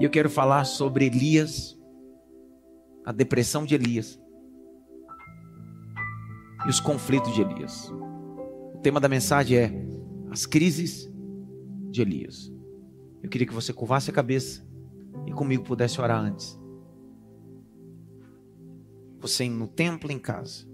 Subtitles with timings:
[0.00, 1.78] E eu quero falar sobre Elias,
[3.04, 4.18] a depressão de Elias
[6.64, 7.90] e os conflitos de Elias.
[8.74, 9.70] O tema da mensagem é
[10.30, 11.12] as crises
[11.90, 12.50] de Elias.
[13.22, 14.66] Eu queria que você curvasse a cabeça
[15.26, 16.58] e comigo pudesse orar antes.
[19.20, 20.66] Você no templo, em casa.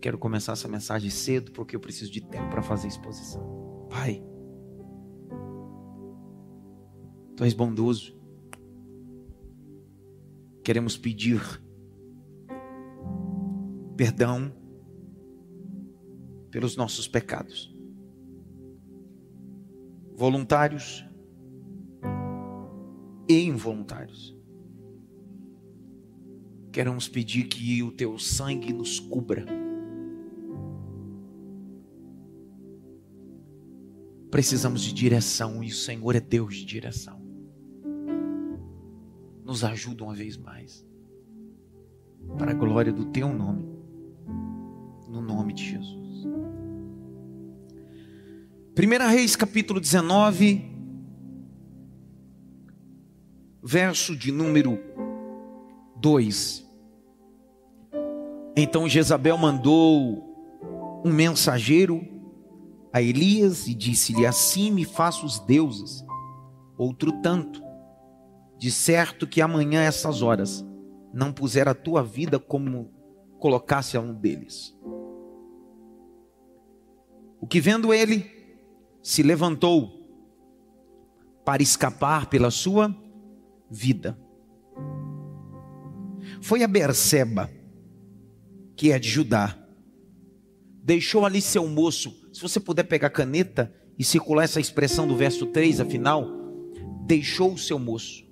[0.00, 3.88] Quero começar essa mensagem cedo porque eu preciso de tempo para fazer a exposição.
[3.90, 4.22] Pai,
[7.38, 8.18] Tu és bondoso.
[10.64, 11.40] Queremos pedir
[13.96, 14.52] perdão
[16.50, 17.72] pelos nossos pecados,
[20.16, 21.06] voluntários
[23.28, 24.36] e involuntários.
[26.72, 29.46] Queremos pedir que o teu sangue nos cubra.
[34.28, 37.27] Precisamos de direção e o Senhor é Deus de direção
[39.48, 40.86] nos ajuda uma vez mais.
[42.36, 43.66] Para a glória do teu nome.
[45.08, 46.26] No nome de Jesus.
[48.76, 50.70] 1 Reis capítulo 19,
[53.62, 54.78] verso de número
[55.96, 56.68] 2.
[58.54, 62.06] Então Jezabel mandou um mensageiro
[62.92, 66.04] a Elias e disse-lhe: Assim me faça os deuses,
[66.76, 67.67] outro tanto
[68.58, 70.66] de certo que amanhã, essas horas,
[71.14, 72.90] não puser a tua vida como
[73.38, 74.76] colocasse a um deles.
[77.40, 78.26] O que vendo ele,
[79.00, 79.96] se levantou
[81.44, 82.94] para escapar pela sua
[83.70, 84.18] vida.
[86.42, 87.48] Foi a Berseba,
[88.76, 89.56] que é de Judá,
[90.82, 92.28] deixou ali seu moço.
[92.32, 96.26] Se você puder pegar caneta e circular essa expressão do verso 3, afinal,
[97.06, 98.27] deixou o seu moço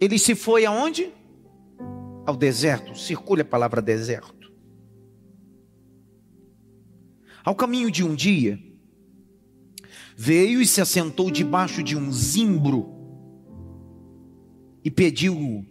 [0.00, 1.12] Ele se foi aonde?
[2.26, 2.96] Ao deserto.
[2.98, 4.52] Circule a palavra deserto.
[7.44, 8.58] Ao caminho de um dia,
[10.16, 12.88] veio e se assentou debaixo de um zimbro
[14.82, 15.66] e pediu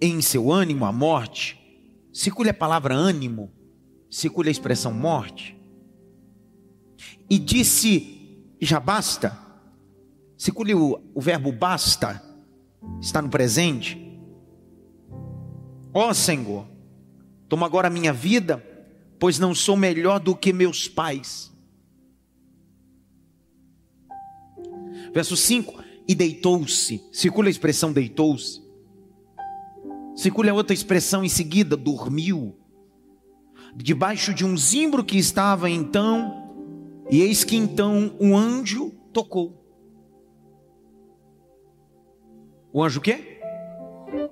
[0.00, 1.58] em seu ânimo a morte.
[2.12, 3.52] Circule a palavra ânimo,
[4.10, 5.54] circule a expressão morte.
[7.28, 9.38] E disse: Já basta.
[10.36, 12.22] Circule o, o verbo basta
[13.00, 14.08] está no presente.
[15.92, 16.66] Ó oh, Senhor,
[17.48, 18.64] toma agora a minha vida,
[19.18, 21.52] pois não sou melhor do que meus pais.
[25.12, 28.62] Verso 5: E deitou-se, circula a expressão deitou-se,
[30.14, 32.56] circula outra expressão em seguida, dormiu,
[33.74, 36.52] debaixo de um zimbro que estava então,
[37.10, 39.57] e eis que então um anjo tocou.
[42.72, 43.40] O anjo o quê?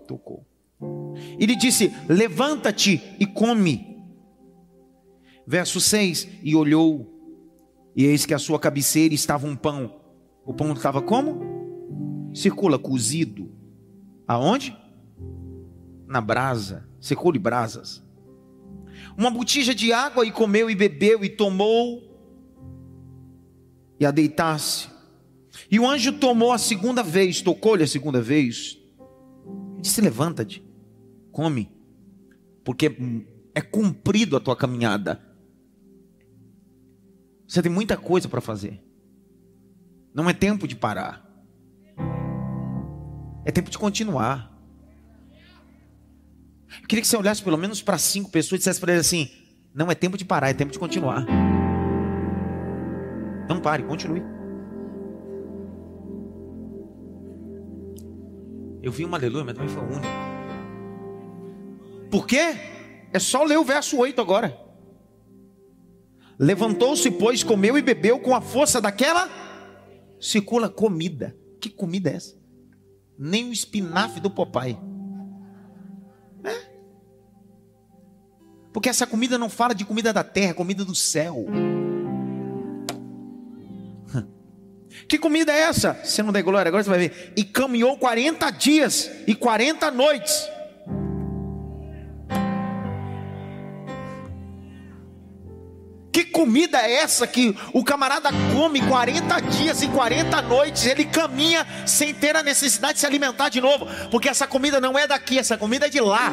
[0.07, 0.47] Tocou.
[1.39, 4.05] Ele disse: Levanta-te e come.
[5.47, 7.15] Verso 6: E olhou,
[7.95, 10.01] e eis que a sua cabeceira estava um pão.
[10.45, 12.31] O pão estava como?
[12.35, 13.51] Circula, cozido.
[14.29, 14.77] Aonde?
[16.07, 16.89] Na brasa.
[17.01, 18.05] Circule brasas.
[19.17, 22.03] Uma botija de água, e comeu e bebeu, e tomou,
[23.99, 24.96] e a deitar-se.
[25.71, 28.79] E o anjo tomou a segunda vez, tocou-lhe a segunda vez,
[29.81, 30.65] disse: Levanta-te,
[31.33, 31.71] come,
[32.65, 32.97] porque
[33.55, 35.21] é cumprido a tua caminhada.
[37.47, 38.83] Você tem muita coisa para fazer,
[40.15, 41.25] não é tempo de parar,
[43.45, 44.53] é tempo de continuar.
[46.83, 49.31] Eu queria que você olhasse pelo menos para cinco pessoas e dissesse para eles assim:
[49.75, 51.25] Não é tempo de parar, é tempo de continuar.
[53.49, 54.36] Não pare, continue.
[58.87, 60.07] Eu vi um aleluia, mas também foi o único.
[62.09, 62.55] Por quê?
[63.13, 64.57] É só ler o verso 8 agora.
[66.39, 69.29] Levantou-se, pois, comeu e bebeu com a força daquela
[70.21, 71.37] circula comida.
[71.61, 72.39] Que comida é essa?
[73.19, 74.79] Nem o espinafre do papai.
[76.45, 76.71] É?
[78.73, 81.45] Porque essa comida não fala de comida da terra, é comida do céu.
[85.09, 85.99] Que comida é essa?
[86.03, 87.33] Você não der glória, agora você vai ver.
[87.37, 90.49] E caminhou 40 dias e 40 noites.
[96.13, 100.87] Que comida é essa que o camarada come 40 dias e 40 noites?
[100.87, 104.99] Ele caminha sem ter a necessidade de se alimentar de novo, porque essa comida não
[104.99, 106.33] é daqui, essa comida é de lá.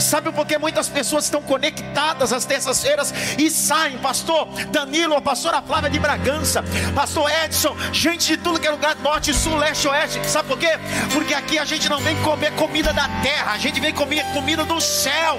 [0.00, 5.62] Sabe por que muitas pessoas estão conectadas às terças-feiras e saem, pastor Danilo, a pastora
[5.62, 6.64] Flávia de Bragança,
[6.94, 10.20] pastor Edson, gente de tudo que é lugar, norte, sul, leste, oeste.
[10.26, 10.78] Sabe por quê?
[11.12, 14.64] Porque aqui a gente não vem comer comida da terra, a gente vem comer comida
[14.64, 15.38] do céu.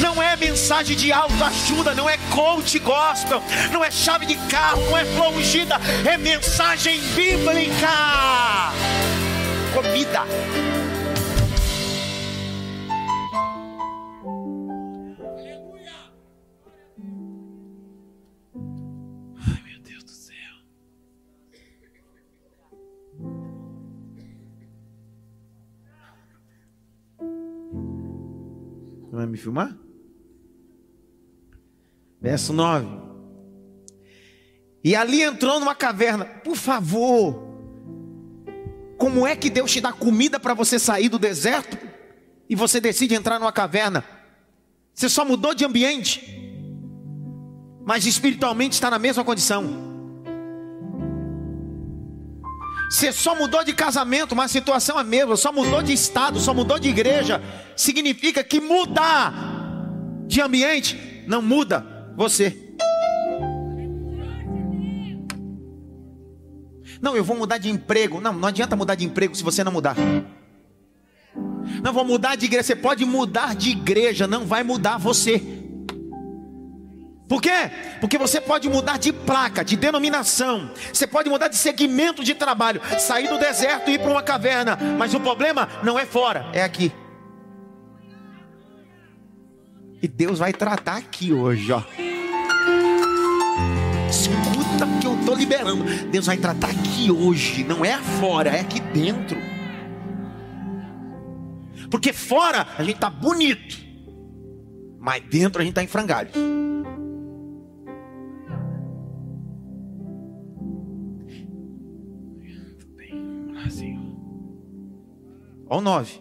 [0.00, 4.98] Não é mensagem de autoajuda, não é coach gospel, não é chave de carro, não
[4.98, 7.88] é flow ungida, é mensagem bíblica.
[9.72, 10.81] Comida.
[29.12, 29.76] Vai me filmar?
[32.18, 32.86] Verso 9.
[34.82, 36.24] E ali entrou numa caverna.
[36.24, 37.52] Por favor.
[38.96, 41.76] Como é que Deus te dá comida para você sair do deserto
[42.48, 44.02] e você decide entrar numa caverna?
[44.94, 46.22] Você só mudou de ambiente,
[47.84, 49.91] mas espiritualmente está na mesma condição.
[52.92, 56.38] Você só mudou de casamento, mas a situação é a mesma, só mudou de estado,
[56.38, 57.40] só mudou de igreja.
[57.74, 59.32] Significa que mudar
[60.26, 62.54] de ambiente não muda você.
[67.00, 68.20] Não, eu vou mudar de emprego.
[68.20, 69.96] Não, não adianta mudar de emprego se você não mudar.
[71.82, 72.62] Não vou mudar de igreja.
[72.62, 75.61] Você pode mudar de igreja, não vai mudar você.
[77.32, 77.70] Por quê?
[77.98, 82.82] Porque você pode mudar de placa, de denominação, você pode mudar de segmento de trabalho,
[82.98, 86.62] sair do deserto e ir para uma caverna, mas o problema não é fora, é
[86.62, 86.92] aqui.
[90.02, 91.82] E Deus vai tratar aqui hoje, ó.
[94.10, 95.84] Escuta que eu estou liberando.
[96.10, 99.38] Deus vai tratar aqui hoje, não é fora, é aqui dentro.
[101.90, 103.78] Porque fora a gente está bonito,
[105.00, 106.34] mas dentro a gente está em frangalhos.
[115.72, 116.20] Olha o 9.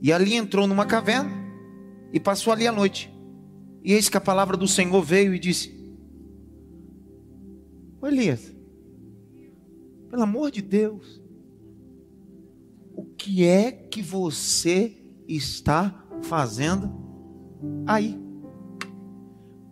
[0.00, 1.30] E ali entrou numa caverna
[2.12, 3.14] e passou ali a noite.
[3.84, 5.72] E eis que a palavra do Senhor veio e disse:
[8.00, 8.52] Ô Elias,
[10.10, 11.22] pelo amor de Deus,
[12.96, 16.92] o que é que você está fazendo
[17.86, 18.20] aí?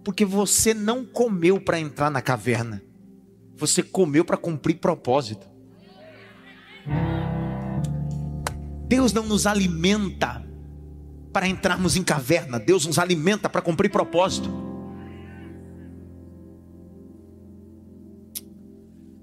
[0.04, 2.80] Porque você não comeu para entrar na caverna,
[3.56, 5.50] você comeu para cumprir propósito.
[8.90, 10.44] Deus não nos alimenta
[11.32, 14.50] para entrarmos em caverna, Deus nos alimenta para cumprir propósito.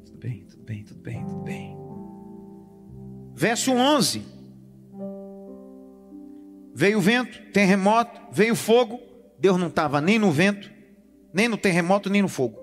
[0.06, 1.78] Tudo bem, tudo bem, tudo bem, tudo bem.
[3.36, 4.24] Verso 11:
[6.74, 9.02] Veio vento, terremoto, veio fogo.
[9.38, 10.72] Deus não estava nem no vento,
[11.34, 12.58] nem no terremoto, nem no fogo.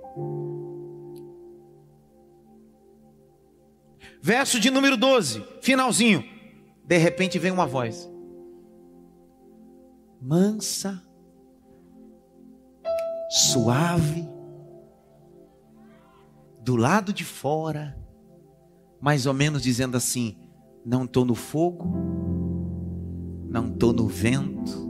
[4.23, 6.34] Verso de número 12, finalzinho.
[6.85, 8.11] De repente vem uma voz.
[10.21, 11.03] Mansa,
[13.31, 14.29] suave,
[16.63, 17.99] do lado de fora,
[19.01, 20.37] mais ou menos dizendo assim:
[20.85, 21.93] não estou no fogo,
[23.49, 24.89] não estou no vento,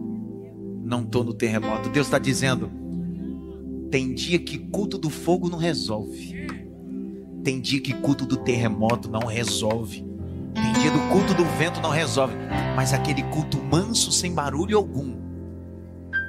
[0.85, 1.89] não estou no terremoto.
[1.91, 2.71] Deus está dizendo:
[3.91, 6.47] tem dia que culto do fogo não resolve,
[7.43, 10.04] tem dia que culto do terremoto não resolve,
[10.55, 12.35] tem dia do culto do vento não resolve,
[12.77, 15.17] mas aquele culto manso, sem barulho algum,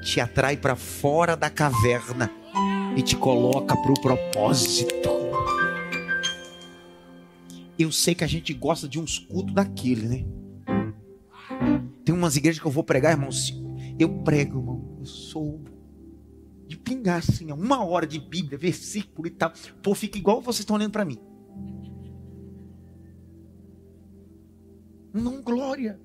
[0.04, 2.30] te atrai para fora da caverna
[2.96, 5.10] e te coloca para o propósito.
[7.78, 10.26] Eu sei que a gente gosta de uns cultos daquele, né?
[12.06, 13.54] Tem umas igrejas que eu vou pregar, irmãos.
[14.00, 14.98] Eu prego, irmão.
[15.00, 15.62] Eu sou
[16.68, 19.52] de pingar assim, uma hora de Bíblia, versículo e tal.
[19.84, 21.20] Pô, fica igual vocês estão olhando para mim.
[25.16, 25.98] Não, glória.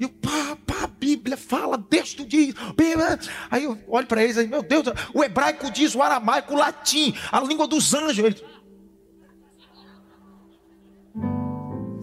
[0.00, 2.54] E eu, pá, pá, a Bíblia fala, texto diz.
[2.74, 3.18] Bíblia.
[3.50, 7.14] Aí eu olho para eles e meu Deus, o hebraico diz, o aramaico, o latim,
[7.30, 8.42] a língua dos anjos.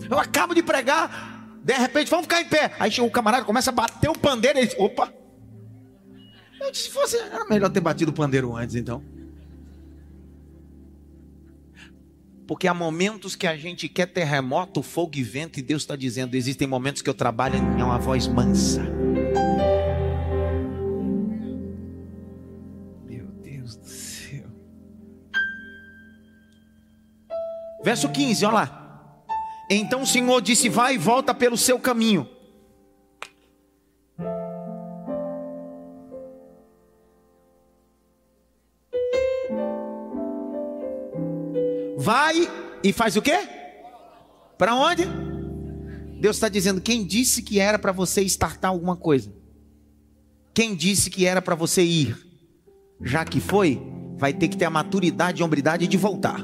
[0.08, 2.74] Eu acabo de pregar, de repente, vamos ficar em pé.
[2.80, 4.60] Aí o camarada, começa a bater o pandeiro.
[4.60, 5.12] Ele opa.
[6.62, 9.04] Eu disse, se fosse, era melhor ter batido o pandeiro antes, então.
[12.50, 16.34] Porque há momentos que a gente quer terremoto, fogo e vento, e Deus está dizendo:
[16.34, 18.82] existem momentos que eu trabalho em uma voz mansa.
[23.06, 24.48] Meu Deus do céu.
[27.84, 29.26] Verso 15, olha lá.
[29.70, 32.28] Então o Senhor disse: Vai e volta pelo seu caminho.
[42.10, 42.50] Vai
[42.84, 43.38] e faz o quê?
[44.58, 45.04] Para onde?
[46.20, 49.32] Deus está dizendo: quem disse que era para você startar alguma coisa?
[50.52, 52.18] Quem disse que era para você ir?
[53.00, 53.80] Já que foi,
[54.18, 56.44] vai ter que ter a maturidade e a hombridade de voltar.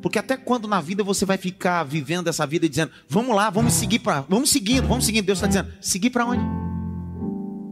[0.00, 3.74] Porque até quando na vida você vai ficar vivendo essa vida dizendo, vamos lá, vamos
[3.74, 5.26] seguir para, vamos seguindo, vamos seguindo.
[5.26, 6.42] Deus está dizendo, seguir para onde?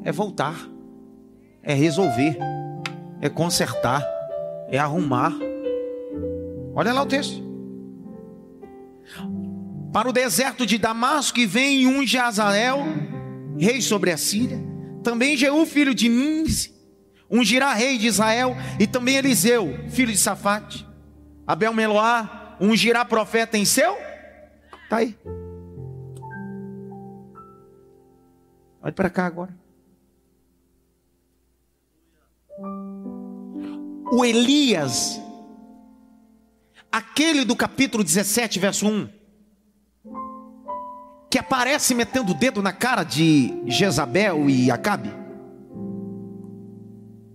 [0.04, 0.68] É voltar,
[1.62, 2.38] é resolver,
[3.20, 4.04] é consertar,
[4.68, 5.32] é arrumar.
[6.74, 7.42] Olha lá o texto.
[9.92, 12.78] Para o deserto de Damasco e vem um Jazael,
[13.58, 14.58] rei sobre a Síria.
[15.02, 16.74] Também Jeú, filho de Ninse,
[17.28, 18.56] ungirá rei de Israel.
[18.78, 20.86] E também Eliseu, filho de Safate.
[21.46, 23.96] Abel Meloá, ungirá profeta em seu.
[24.84, 25.16] Está aí.
[28.82, 29.60] Olha para cá agora.
[34.12, 35.21] O Elias,
[36.90, 39.09] aquele do capítulo 17, verso 1,
[41.31, 45.12] que aparece metendo o dedo na cara de Jezabel e Acabe,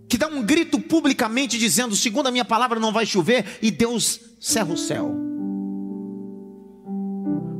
[0.10, 4.20] que dá um grito publicamente dizendo: segundo a minha palavra não vai chover, e Deus
[4.42, 5.35] cerra o céu.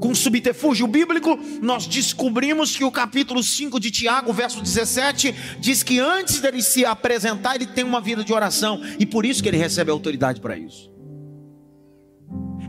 [0.06, 5.98] Com subterfúgio bíblico, nós descobrimos que o capítulo 5 de Tiago, verso 17, diz que
[5.98, 9.58] antes dele se apresentar, ele tem uma vida de oração, e por isso que ele
[9.58, 10.92] recebe autoridade para isso.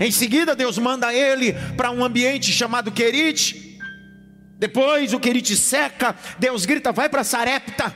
[0.00, 3.78] Em seguida, Deus manda ele para um ambiente chamado Querite.
[4.58, 7.94] Depois o Querite seca, Deus grita: vai para Sarepta.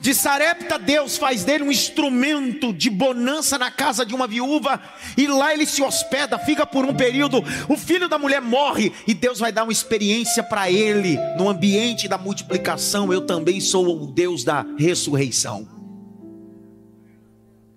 [0.00, 4.80] De Sarepta, Deus faz dele um instrumento de bonança na casa de uma viúva,
[5.16, 7.42] e lá ele se hospeda, fica por um período.
[7.68, 12.08] O filho da mulher morre, e Deus vai dar uma experiência para ele no ambiente
[12.08, 13.12] da multiplicação.
[13.12, 15.68] Eu também sou o Deus da ressurreição.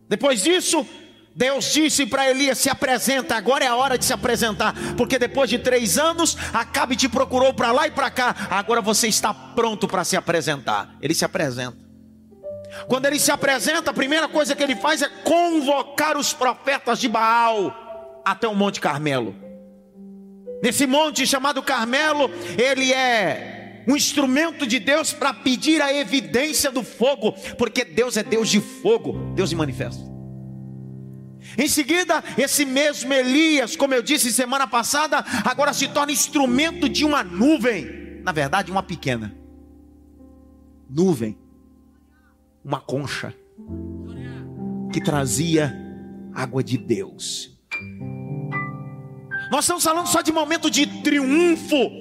[0.08, 0.86] Depois disso,
[1.36, 5.50] Deus disse para Elias: se apresenta, agora é a hora de se apresentar, porque depois
[5.50, 9.88] de três anos, Acabe te procurou para lá e para cá, agora você está pronto
[9.88, 10.96] para se apresentar.
[11.02, 11.89] Ele se apresenta.
[12.88, 17.08] Quando ele se apresenta, a primeira coisa que ele faz é convocar os profetas de
[17.08, 19.36] Baal até o Monte Carmelo.
[20.62, 26.84] Nesse monte chamado Carmelo, ele é um instrumento de Deus para pedir a evidência do
[26.84, 30.10] fogo, porque Deus é Deus de fogo, Deus de manifesto.
[31.58, 37.06] Em seguida, esse mesmo Elias, como eu disse semana passada, agora se torna instrumento de
[37.06, 39.34] uma nuvem, na verdade, uma pequena
[40.90, 41.38] nuvem,
[42.64, 43.34] uma concha,
[44.92, 45.76] que trazia
[46.34, 47.58] água de Deus.
[49.52, 52.00] Nós estamos falando só de momento de triunfo,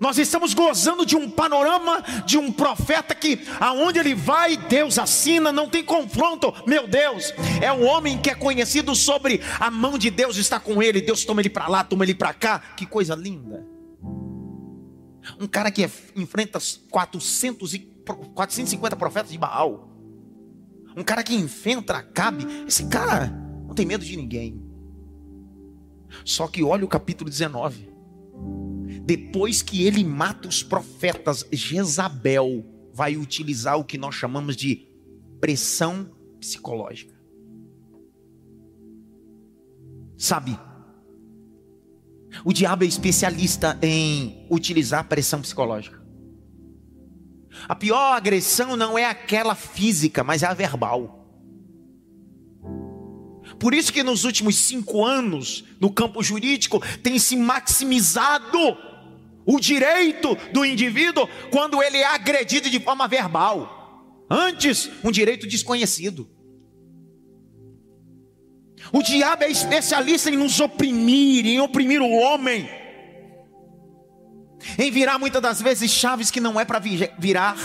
[0.00, 5.52] nós estamos gozando de um panorama de um profeta que aonde ele vai, Deus assina,
[5.52, 6.54] não tem confronto.
[6.66, 10.80] Meu Deus, é um homem que é conhecido sobre a mão de Deus está com
[10.80, 12.60] ele, Deus toma ele para lá, toma ele para cá.
[12.76, 13.66] Que coisa linda.
[15.40, 16.58] Um cara que enfrenta
[16.90, 17.78] 400 e
[18.16, 19.90] 450 profetas de Baal.
[20.96, 23.28] Um cara que enfrenta Acabe, esse cara
[23.66, 24.62] não tem medo de ninguém.
[26.24, 27.88] Só que olha o capítulo 19
[29.08, 32.62] depois que ele mata os profetas, Jezabel
[32.92, 34.86] vai utilizar o que nós chamamos de
[35.40, 37.18] pressão psicológica.
[40.14, 40.58] Sabe,
[42.44, 45.97] o diabo é especialista em utilizar pressão psicológica.
[47.66, 51.18] A pior agressão não é aquela física, mas é a verbal.
[53.58, 58.76] Por isso que nos últimos cinco anos, no campo jurídico, tem se maximizado
[59.44, 64.24] o direito do indivíduo quando ele é agredido de forma verbal.
[64.30, 66.28] Antes, um direito desconhecido.
[68.92, 72.68] O diabo é especialista em nos oprimir, em oprimir o homem,
[74.78, 77.56] em virar muitas das vezes chaves que não é para virar.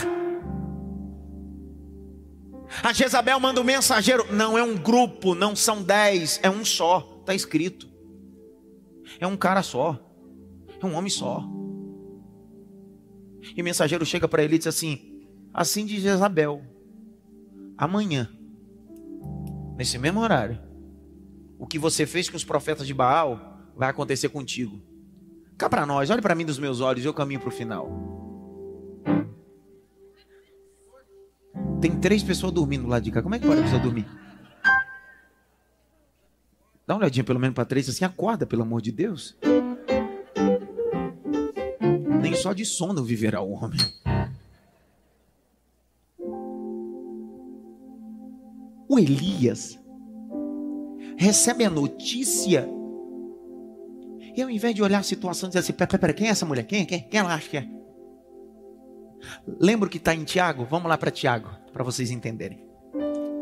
[2.82, 7.20] A Jezabel manda um mensageiro, não é um grupo, não são dez, é um só,
[7.20, 7.88] está escrito.
[9.20, 10.00] É um cara só,
[10.82, 11.44] é um homem só.
[13.56, 15.22] E o mensageiro chega para ele e diz assim:
[15.54, 16.64] Assim diz Jezabel,
[17.78, 18.30] amanhã,
[19.78, 20.60] nesse mesmo horário,
[21.60, 24.82] o que você fez com os profetas de Baal vai acontecer contigo.
[25.64, 27.90] Cá para nós, olhe para mim dos meus olhos, eu caminho para o final.
[31.80, 33.22] Tem três pessoas dormindo lá de cá.
[33.22, 34.06] Como é que pode a pessoa dormir?
[36.86, 39.38] Dá uma olhadinha pelo menos para três assim, acorda, pelo amor de Deus
[42.34, 43.80] nem só de sono viverá o homem.
[48.90, 49.80] O Elias
[51.16, 52.68] recebe a notícia
[54.36, 56.46] e ao invés de olhar a situação e dizer assim: pera, pera, quem é essa
[56.46, 56.64] mulher?
[56.64, 57.68] Quem, quem, quem ela acha que é?
[59.60, 60.66] Lembra que está em Tiago?
[60.70, 62.66] Vamos lá para Tiago, para vocês entenderem.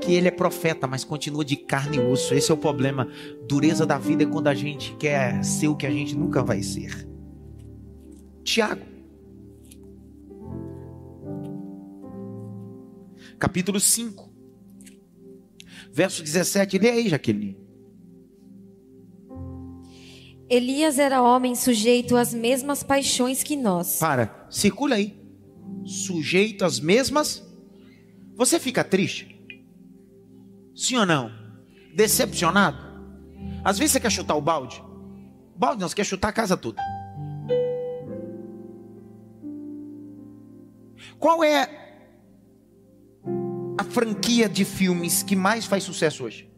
[0.01, 2.33] Que ele é profeta, mas continua de carne e osso.
[2.33, 3.07] Esse é o problema.
[3.47, 6.61] Dureza da vida é quando a gente quer ser o que a gente nunca vai
[6.61, 7.07] ser.
[8.43, 8.81] Tiago.
[13.37, 14.31] Capítulo 5.
[15.91, 16.77] Verso 17.
[16.79, 17.60] Lê aí, Jaqueline.
[20.51, 23.99] Elias era homem sujeito às mesmas paixões que nós.
[23.99, 25.17] Para, circula aí.
[25.85, 27.41] Sujeito às mesmas.
[28.35, 29.33] Você fica triste?
[30.75, 31.31] Sim ou não?
[31.95, 32.77] Decepcionado?
[33.63, 34.83] Às vezes você quer chutar o balde.
[35.55, 36.81] Balde não, você quer chutar a casa toda.
[41.17, 41.69] Qual é
[43.77, 46.50] a franquia de filmes que mais faz sucesso hoje?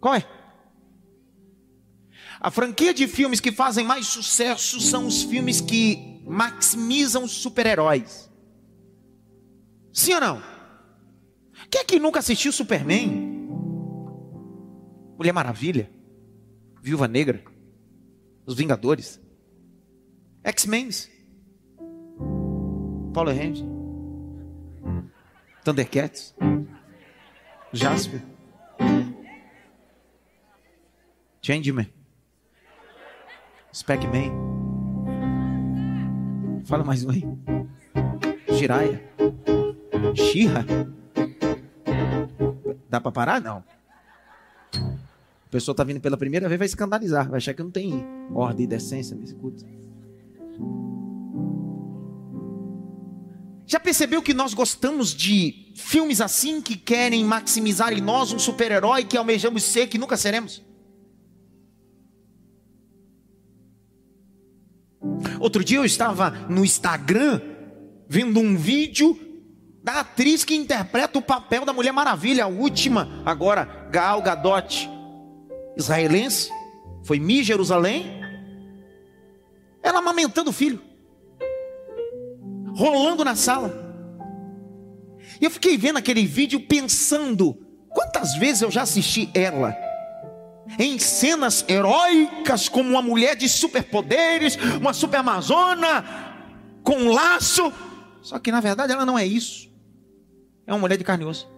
[0.00, 0.24] Qual é?
[2.40, 8.30] A franquia de filmes que fazem mais sucesso são os filmes que maximizam os super-heróis.
[9.92, 10.42] Sim ou não?
[11.70, 13.30] Quem é que nunca assistiu Superman?
[15.18, 15.90] Mulher Maravilha?
[16.82, 17.44] Viúva Negra?
[18.46, 19.20] Os Vingadores?
[20.42, 20.88] X-Men?
[23.12, 23.66] Paulo Ranger?
[25.62, 26.34] Thundercats?
[27.72, 28.22] Jasper?
[31.42, 31.86] Changeman.
[33.72, 34.30] Spec-Man.
[36.66, 37.24] Fala mais um aí.
[38.50, 39.02] Jiraya.
[40.14, 40.66] Xirra.
[42.88, 43.40] Dá para parar?
[43.40, 43.64] Não.
[44.74, 47.28] A pessoa tá vindo pela primeira vez, vai escandalizar.
[47.28, 48.04] Vai achar que não tem
[48.34, 49.64] ordem e decência nesse culto.
[53.66, 59.04] Já percebeu que nós gostamos de filmes assim que querem maximizar em nós um super-herói
[59.04, 60.69] que almejamos ser, que nunca seremos?
[65.40, 67.40] Outro dia eu estava no Instagram
[68.06, 69.18] vendo um vídeo
[69.82, 74.90] da atriz que interpreta o papel da Mulher Maravilha, a última, agora Gal Gadot,
[75.76, 76.50] israelense,
[77.02, 78.20] foi Mi Jerusalém.
[79.82, 80.78] Ela amamentando o filho,
[82.74, 83.88] rolando na sala.
[85.40, 87.56] E eu fiquei vendo aquele vídeo pensando,
[87.88, 89.74] quantas vezes eu já assisti ela
[90.78, 96.04] em cenas heróicas, como uma mulher de superpoderes, uma superamazona
[96.82, 97.72] com um laço.
[98.22, 99.70] Só que na verdade ela não é isso.
[100.66, 101.48] É uma mulher de carne e osso.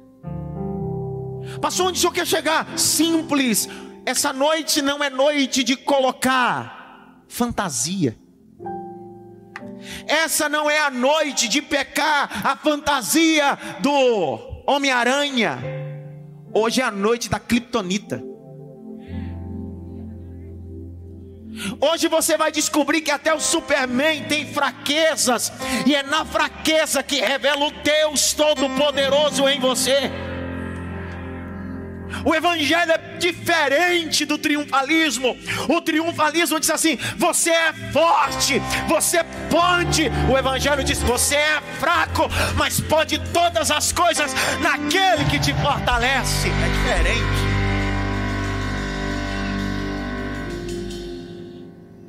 [1.60, 2.78] Passou onde o senhor quer chegar?
[2.78, 3.68] Simples.
[4.04, 8.16] Essa noite não é noite de colocar fantasia.
[10.06, 15.58] Essa não é a noite de pecar a fantasia do Homem-Aranha.
[16.52, 18.31] Hoje é a noite da Kryptonita.
[21.80, 25.52] Hoje você vai descobrir que até o Superman tem fraquezas,
[25.86, 30.10] e é na fraqueza que revela o Deus Todo-Poderoso em você.
[32.24, 35.36] O Evangelho é diferente do triunfalismo.
[35.68, 40.10] O triunfalismo diz assim: você é forte, você pode.
[40.30, 46.48] O Evangelho diz: você é fraco, mas pode todas as coisas naquele que te fortalece.
[46.48, 47.51] É diferente.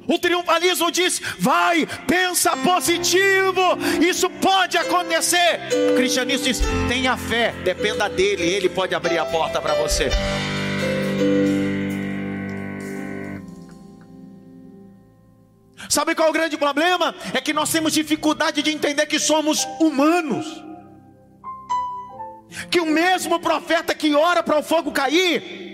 [0.08, 3.62] O triunfalismo diz: vai, pensa positivo,
[4.02, 5.60] isso pode acontecer.
[5.92, 10.10] O cristianismo diz: tenha fé, dependa dele, ele pode abrir a porta para você.
[15.90, 17.14] Sabe qual é o grande problema?
[17.34, 20.64] É que nós temos dificuldade de entender que somos humanos.
[22.70, 25.73] Que o mesmo profeta que ora para o fogo cair,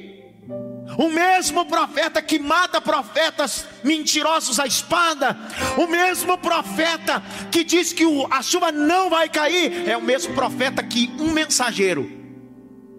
[0.99, 5.37] o mesmo profeta que mata profetas mentirosos à espada,
[5.77, 10.83] o mesmo profeta que diz que a chuva não vai cair, é o mesmo profeta
[10.83, 12.11] que um mensageiro,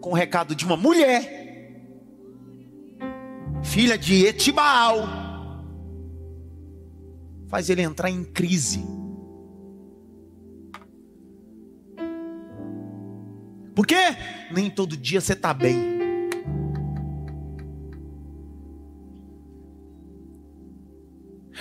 [0.01, 1.77] com o recado de uma mulher,
[3.63, 5.07] filha de Etibaal,
[7.49, 8.83] faz ele entrar em crise.
[13.75, 14.17] Por quê?
[14.51, 16.00] Nem todo dia você está bem.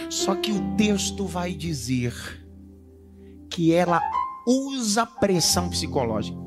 [0.10, 2.14] Só que o texto vai dizer
[3.50, 4.02] que ela
[4.46, 6.38] usa pressão psicológica.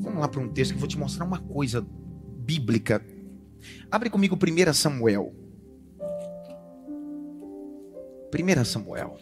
[0.00, 1.86] Vamos lá para um texto que eu vou te mostrar uma coisa
[2.38, 3.04] bíblica.
[3.90, 5.34] Abre comigo 1 Samuel.
[8.32, 9.16] 1 Samuel.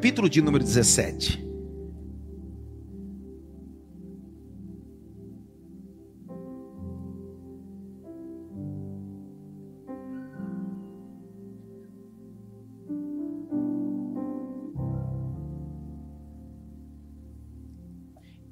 [0.00, 1.49] capítulo de número 17.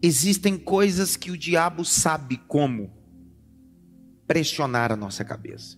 [0.08, 2.90] Existem coisas que o diabo sabe como
[4.26, 5.76] pressionar a nossa cabeça.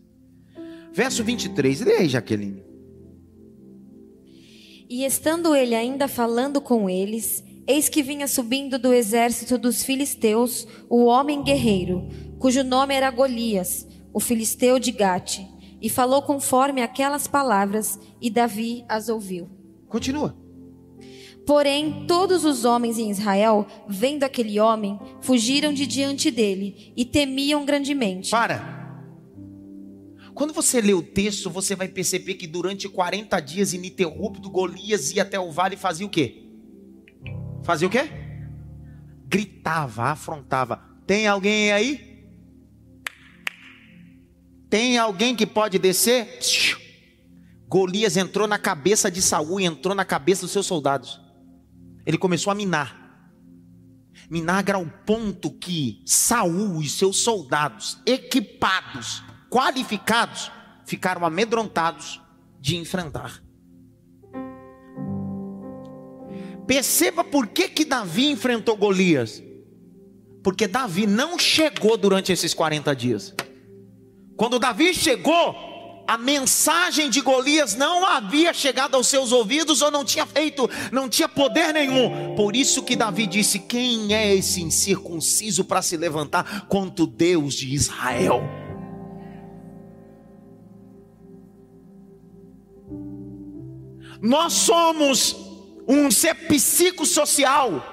[0.93, 2.63] Verso 23, lê aí, Jaqueline.
[4.89, 10.65] E estando ele ainda falando com eles, eis que vinha subindo do exército dos filisteus
[10.89, 15.41] o homem guerreiro, cujo nome era Golias, o filisteu de Gate,
[15.83, 19.51] e falou conforme aquelas palavras, e Davi as ouviu.
[19.89, 20.37] Continua.
[21.51, 27.67] Porém, todos os homens em Israel, vendo aquele homem, fugiram de diante dele e temiam
[27.67, 28.31] grandemente.
[28.31, 29.03] Para.
[30.33, 35.23] Quando você lê o texto, você vai perceber que durante 40 dias ininterrupto, Golias ia
[35.23, 36.45] até o vale e fazia o quê?
[37.65, 38.09] Fazia o quê?
[39.27, 40.81] Gritava, afrontava.
[41.05, 42.29] Tem alguém aí?
[44.69, 46.29] Tem alguém que pode descer?
[47.67, 51.29] Golias entrou na cabeça de Saul e entrou na cabeça dos seus soldados.
[52.05, 52.99] Ele começou a minar.
[54.29, 60.51] Minar ao ponto que Saul e seus soldados equipados qualificados
[60.87, 62.21] ficaram amedrontados
[62.61, 63.43] de enfrentar.
[66.67, 69.43] Perceba por que, que Davi enfrentou Golias.
[70.43, 73.35] Porque Davi não chegou durante esses 40 dias.
[74.37, 75.70] Quando Davi chegou,
[76.11, 81.09] a mensagem de Golias não havia chegado aos seus ouvidos ou não tinha feito, não
[81.09, 82.35] tinha poder nenhum.
[82.35, 87.55] Por isso que Davi disse: Quem é esse incircunciso para se levantar contra o Deus
[87.55, 88.43] de Israel?
[94.21, 95.37] Nós somos
[95.87, 97.85] um ser psicossocial.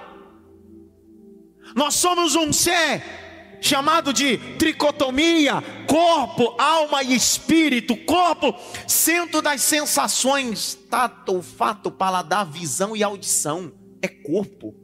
[1.75, 3.26] Nós somos um ser
[3.61, 7.95] chamado de tricotomia, corpo, alma e espírito.
[7.97, 8.55] Corpo,
[8.87, 13.71] centro das sensações, tato, olfato, paladar, visão e audição.
[14.01, 14.75] É corpo.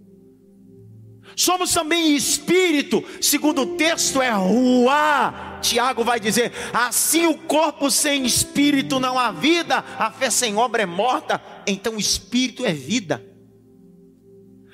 [1.36, 5.60] Somos também espírito, segundo o texto é rua.
[5.62, 10.84] Tiago vai dizer: assim o corpo sem espírito não há vida, a fé sem obra
[10.84, 13.24] é morta, então o espírito é vida.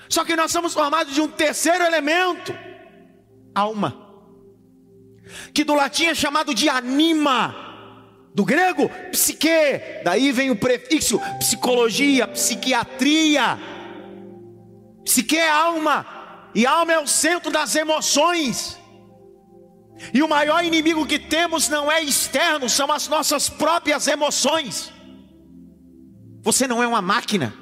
[0.10, 2.54] Só que nós somos formados de um terceiro elemento,
[3.60, 4.10] alma,
[5.54, 7.56] que do latim é chamado de anima,
[8.34, 13.60] do grego psique, daí vem o prefixo psicologia, psiquiatria.
[15.04, 16.06] Psique é alma,
[16.54, 18.78] e alma é o centro das emoções.
[20.14, 24.94] E o maior inimigo que temos não é externo, são as nossas próprias emoções.
[26.42, 27.54] Você não é uma máquina.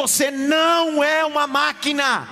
[0.00, 2.28] Você não é uma máquina.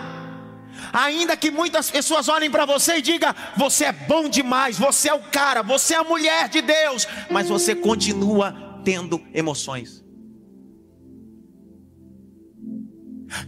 [0.93, 5.15] Ainda que muitas pessoas olhem para você e digam: você é bom demais, você é
[5.15, 10.05] o cara, você é a mulher de Deus, mas você continua tendo emoções.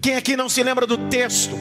[0.02, 1.56] Quem aqui não se lembra do texto?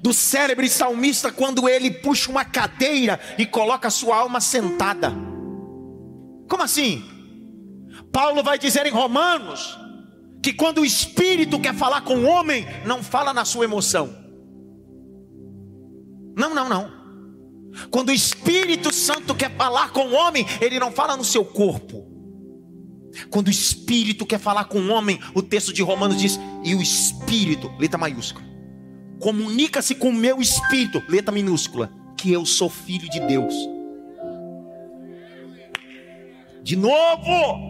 [0.00, 5.12] Do cérebro salmista quando ele puxa uma cadeira e coloca sua alma sentada.
[6.48, 7.04] Como assim?
[8.10, 9.79] Paulo vai dizer em Romanos
[10.42, 14.14] que quando o espírito quer falar com o homem, não fala na sua emoção.
[16.36, 17.00] Não, não, não.
[17.90, 22.06] Quando o Espírito Santo quer falar com o homem, ele não fala no seu corpo.
[23.28, 26.82] Quando o Espírito quer falar com o homem, o texto de Romanos diz: e o
[26.82, 28.44] Espírito, letra maiúscula,
[29.20, 33.54] comunica-se com o meu Espírito, letra minúscula, que eu sou filho de Deus.
[36.62, 37.69] De novo.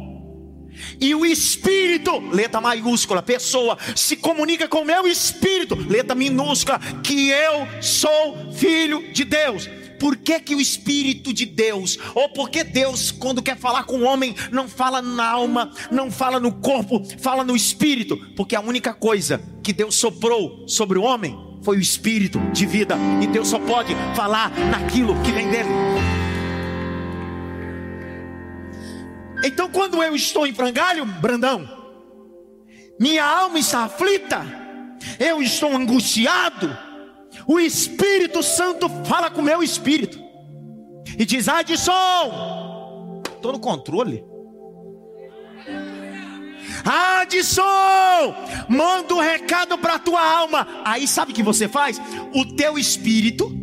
[1.00, 7.30] E o Espírito, letra maiúscula, pessoa, se comunica com o meu Espírito, letra minúscula, que
[7.30, 9.68] eu sou filho de Deus.
[9.98, 14.04] Por que, que o Espírito de Deus, ou porque Deus, quando quer falar com o
[14.04, 18.94] homem, não fala na alma, não fala no corpo, fala no Espírito, porque a única
[18.94, 23.59] coisa que Deus soprou sobre o homem foi o Espírito de vida, e Deus só
[23.59, 25.68] pode falar naquilo que vem dele.
[29.44, 31.68] Então, quando eu estou em frangalho, Brandão,
[32.98, 34.44] minha alma está aflita,
[35.18, 36.76] eu estou angustiado,
[37.46, 40.18] o Espírito Santo fala com o meu espírito
[41.18, 44.24] e diz: Adson, estou no controle.
[46.85, 47.62] Adson,
[48.68, 50.66] manda um recado para tua alma.
[50.85, 52.00] Aí sabe o que você faz?
[52.35, 53.60] O teu espírito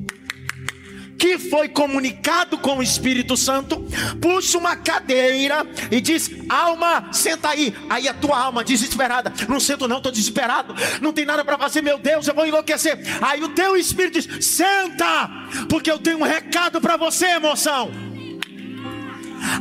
[1.18, 3.86] que foi comunicado com o Espírito Santo,
[4.22, 7.76] puxa uma cadeira e diz: Alma, senta aí.
[7.90, 11.82] Aí a tua alma desesperada, não sento, não, estou desesperado, não tem nada para fazer,
[11.82, 13.00] meu Deus, eu vou enlouquecer.
[13.22, 15.30] Aí o teu espírito diz: Senta,
[15.70, 18.07] porque eu tenho um recado para você, emoção.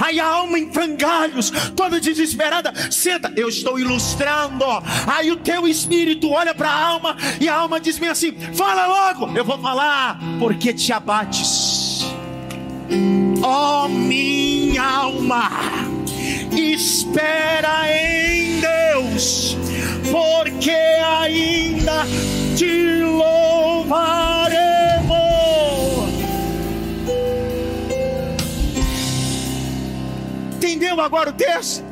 [0.04, 4.64] Aí a alma em frangalhos, toda desesperada, senta, eu estou ilustrando.
[5.06, 8.86] Aí o teu espírito olha para a alma e a alma diz bem assim: fala
[8.86, 12.06] logo, eu vou falar, porque te abates.
[13.42, 15.50] Ó oh, minha alma,
[16.52, 19.56] espera em Deus,
[20.10, 22.04] porque ainda
[22.56, 23.35] te louvarei.
[30.86, 31.82] Entendeu agora o texto?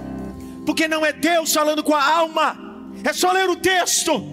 [0.64, 2.56] Porque não é Deus falando com a alma,
[3.02, 4.32] é só ler o texto.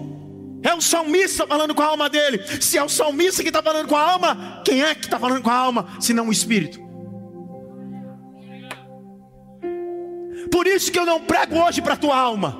[0.62, 2.38] É o salmista falando com a alma dele.
[2.60, 5.42] Se é o salmista que está falando com a alma, quem é que está falando
[5.42, 6.78] com a alma, se não o Espírito?
[10.52, 12.56] Por isso que eu não prego hoje para a tua alma.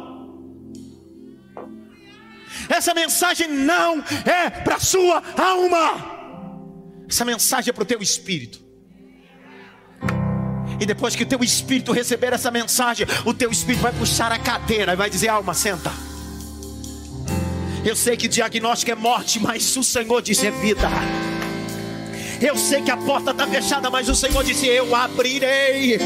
[2.68, 7.04] Essa mensagem não é para a sua alma.
[7.08, 8.61] Essa mensagem é para o teu espírito.
[10.82, 14.38] E depois que o teu espírito receber essa mensagem, o teu espírito vai puxar a
[14.40, 15.92] cadeira e vai dizer: alma, senta.
[17.84, 20.88] Eu sei que diagnóstico é morte, mas o Senhor disse é vida.
[22.40, 26.00] Eu sei que a porta está fechada, mas o Senhor disse: Eu abrirei.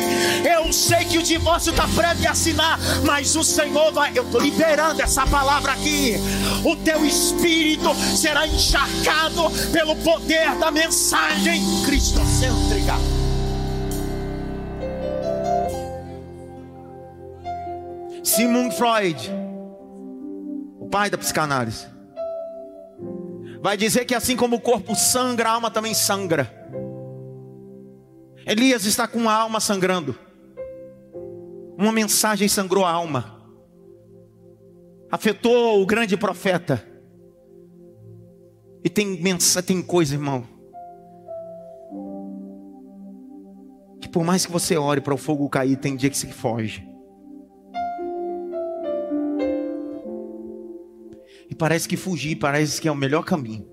[0.44, 4.12] Eu sei que o divórcio está prévio a assinar, mas o Senhor vai.
[4.14, 6.16] Eu estou liberando essa palavra aqui.
[6.62, 13.15] O teu espírito será encharcado pelo poder da mensagem cristocêntrica.
[18.26, 19.30] Sigmund Freud,
[20.80, 21.86] o pai da psicanálise,
[23.62, 26.52] vai dizer que assim como o corpo sangra, a alma também sangra.
[28.44, 30.18] Elias está com a alma sangrando.
[31.78, 33.40] Uma mensagem sangrou a alma.
[35.08, 36.84] Afetou o grande profeta.
[38.82, 40.44] E tem mensagem, tem coisa, irmão.
[44.00, 46.95] Que por mais que você ore para o fogo cair, tem dia que se foge.
[51.58, 53.66] Parece que fugir, parece que é o melhor caminho.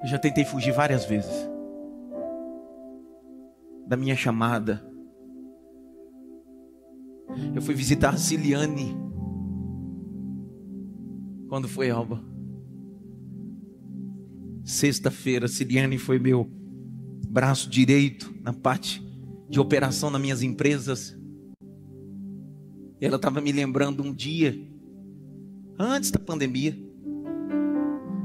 [0.00, 1.48] Eu já tentei fugir várias vezes
[3.86, 4.86] da minha chamada.
[7.54, 8.94] Eu fui visitar a Ciliane
[11.48, 12.22] quando foi Alba.
[14.62, 16.46] Sexta-feira, Ciliane foi meu
[17.28, 19.02] braço direito na parte
[19.48, 21.17] de operação nas minhas empresas.
[23.00, 24.58] E ela estava me lembrando um dia,
[25.78, 26.76] antes da pandemia,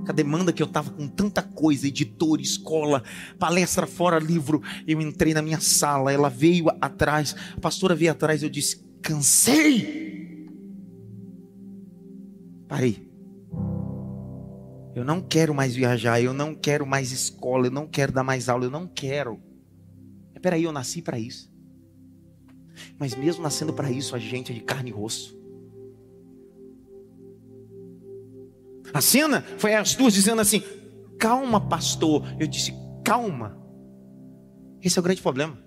[0.07, 3.03] a demanda que eu estava com tanta coisa, editor, escola,
[3.39, 4.61] palestra fora, livro.
[4.85, 10.49] Eu entrei na minha sala, ela veio atrás, a pastora veio atrás, eu disse: cansei.
[12.67, 13.07] Parei.
[14.95, 18.49] Eu não quero mais viajar, eu não quero mais escola, eu não quero dar mais
[18.49, 19.39] aula, eu não quero.
[20.35, 21.52] Espera aí, eu nasci para isso.
[22.97, 25.37] Mas mesmo nascendo para isso, a gente é de carne e osso.
[28.93, 30.61] A cena foi as duas dizendo assim:
[31.17, 32.23] calma, pastor.
[32.39, 33.57] Eu disse: calma.
[34.81, 35.57] Esse é o grande problema.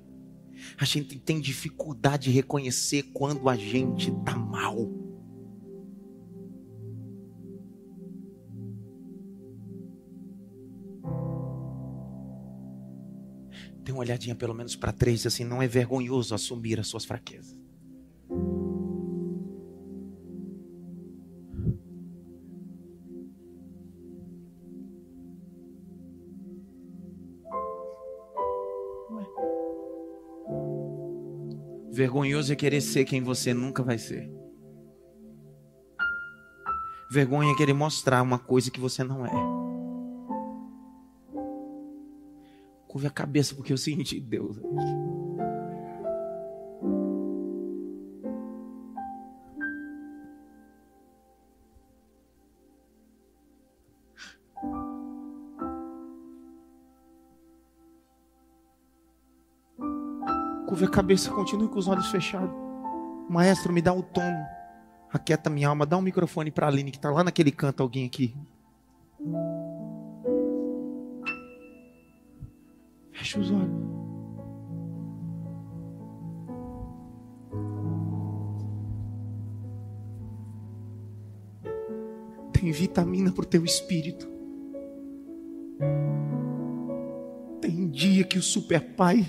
[0.79, 5.06] A gente tem dificuldade de reconhecer quando a gente está mal.
[13.87, 17.57] Dê uma olhadinha pelo menos para três, assim, não é vergonhoso assumir as suas fraquezas.
[31.93, 34.29] Vergonhoso é querer ser quem você nunca vai ser.
[37.09, 39.56] Vergonha é querer mostrar uma coisa que você não é.
[42.97, 44.57] Curve a cabeça porque eu senti Deus.
[60.67, 62.49] Curve a cabeça, continue com os olhos fechados.
[63.29, 64.23] Maestro, me dá o tom.
[65.13, 65.85] Aquieta minha alma.
[65.85, 68.35] Dá um microfone para a Aline que está lá naquele canto, alguém aqui.
[73.17, 73.97] Feche os olhos.
[82.53, 84.29] Tem vitamina para o teu espírito.
[87.61, 89.27] Tem dia que o super pai,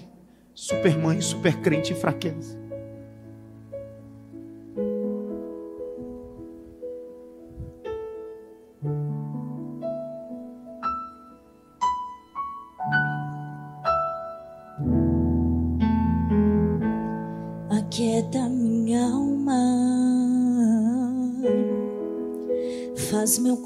[0.54, 2.58] super mãe, super crente enfraquece.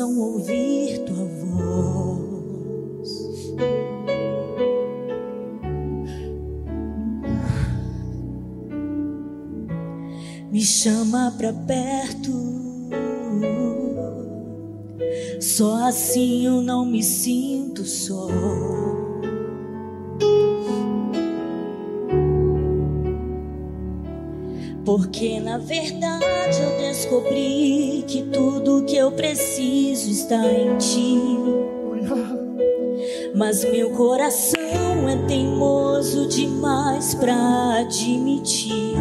[0.00, 1.50] Coração ouvir tua voz.
[10.50, 12.32] Me chama pra perto,
[15.40, 18.28] só assim eu não me sinto só.
[24.90, 31.16] Porque na verdade eu descobri que tudo que eu preciso está em ti.
[33.32, 38.96] Mas meu coração é teimoso demais pra admitir.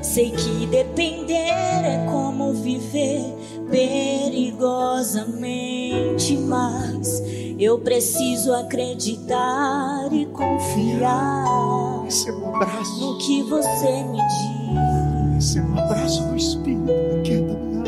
[0.00, 3.34] Sei que depender é como viver
[3.70, 7.22] perigosamente, mas
[7.58, 15.38] eu preciso acreditar e confiar Esse é um abraço, no que você me diz.
[15.38, 16.92] esse é um abraço do Espírito.
[17.18, 17.84] Aquieta minha alma.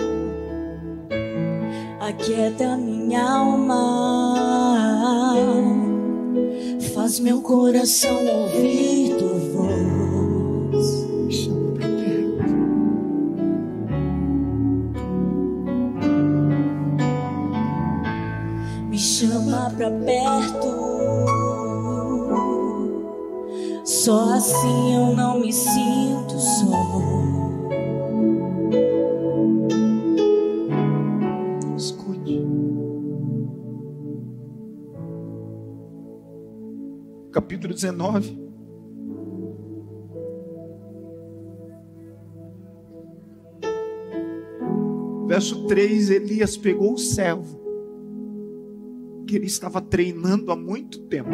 [2.00, 5.34] Aquieta minha alma,
[6.94, 9.39] faz meu coração ouvir tua
[19.80, 20.68] pra perto.
[23.82, 27.00] Só assim eu não me sinto só.
[31.78, 32.46] Escute.
[37.32, 38.38] Capítulo 19.
[45.26, 47.59] Verso 3: Elias pegou o servo,
[49.30, 51.30] que ele estava treinando há muito tempo,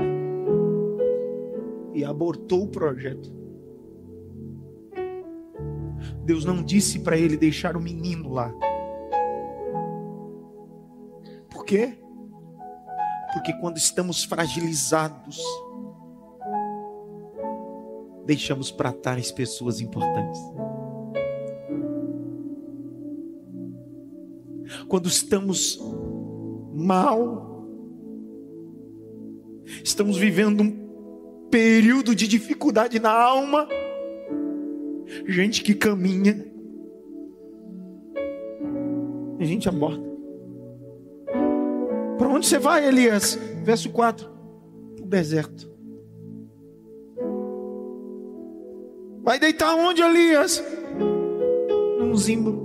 [1.94, 3.32] e abortou o projeto.
[6.22, 8.52] Deus não disse para ele deixar o menino lá.
[11.48, 11.96] Por quê?
[13.32, 15.40] Porque quando estamos fragilizados,
[18.26, 20.40] deixamos para trás pessoas importantes.
[24.86, 25.80] Quando estamos
[26.74, 27.55] mal,
[29.82, 33.68] estamos vivendo um período de dificuldade na alma,
[35.26, 36.44] gente que caminha,
[39.38, 40.04] a gente aborta.
[42.18, 43.38] Para onde você vai, Elias?
[43.62, 44.28] Verso 4.
[44.96, 45.70] Para o deserto.
[49.22, 50.62] Vai deitar onde, Elias?
[51.98, 52.64] Num zimbro.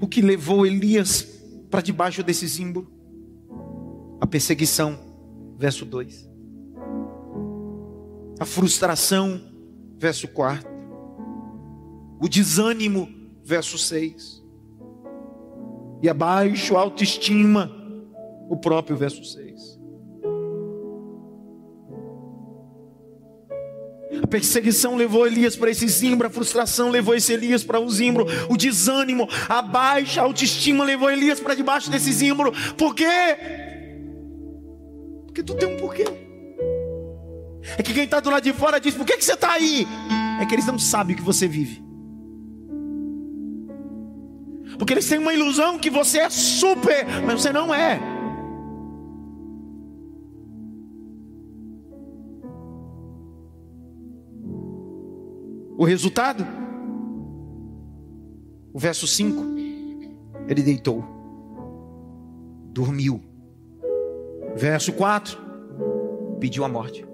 [0.00, 1.35] O que levou Elias
[1.70, 2.90] para debaixo desse zimbro?
[4.20, 4.98] A perseguição,
[5.58, 6.28] verso 2.
[8.38, 9.40] A frustração,
[9.98, 10.68] verso 4.
[12.20, 13.08] O desânimo,
[13.44, 14.44] verso 6
[16.02, 17.70] e abaixo a autoestima,
[18.48, 19.75] o próprio verso 6.
[24.26, 28.26] A perseguição levou Elias para esse zimbro, a frustração levou esse Elias para o zimbro,
[28.50, 32.52] o desânimo, a baixa autoestima levou Elias para debaixo desse zimbro.
[32.76, 33.06] Por quê?
[35.26, 36.06] Porque tu tem um porquê.
[37.78, 39.86] É que quem está do lado de fora diz: por que, que você está aí?
[40.40, 41.80] É que eles não sabem o que você vive.
[44.76, 48.15] Porque eles têm uma ilusão que você é super, mas você não é.
[55.76, 56.44] O resultado?
[58.72, 59.42] O verso 5.
[60.48, 61.04] Ele deitou,
[62.72, 63.20] dormiu.
[64.54, 65.38] Verso 4.
[66.40, 67.06] Pediu a morte.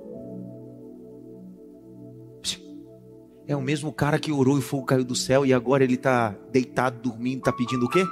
[3.46, 5.94] É o mesmo cara que orou e o fogo caiu do céu e agora ele
[5.94, 8.04] está deitado, dormindo, está pedindo o quê?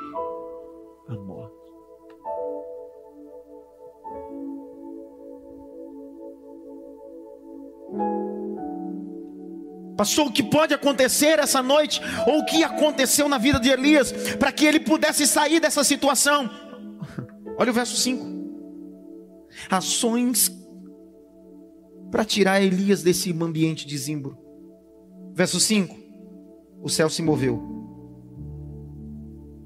[1.08, 1.59] Amor.
[10.00, 14.10] Pastor, o que pode acontecer essa noite, ou o que aconteceu na vida de Elias,
[14.38, 16.48] para que ele pudesse sair dessa situação?
[17.58, 18.26] Olha o verso 5.
[19.68, 20.50] Ações
[22.10, 24.38] para tirar Elias desse ambiente de zimbro.
[25.34, 25.94] Verso 5.
[26.82, 27.62] O céu se moveu.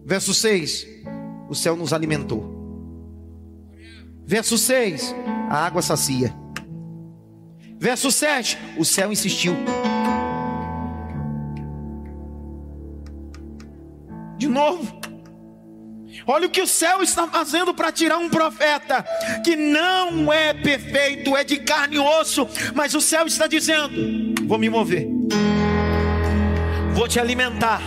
[0.04, 0.84] Verso 6.
[1.48, 2.42] O céu nos alimentou.
[4.26, 5.14] Verso 6.
[5.48, 6.34] A água sacia.
[7.78, 8.58] Verso 7.
[8.76, 9.54] O céu insistiu.
[14.54, 15.00] Novo.
[16.26, 19.04] Olha o que o céu está fazendo para tirar um profeta
[19.44, 24.56] que não é perfeito, é de carne e osso, mas o céu está dizendo: vou
[24.56, 25.06] me mover,
[26.94, 27.82] vou te alimentar,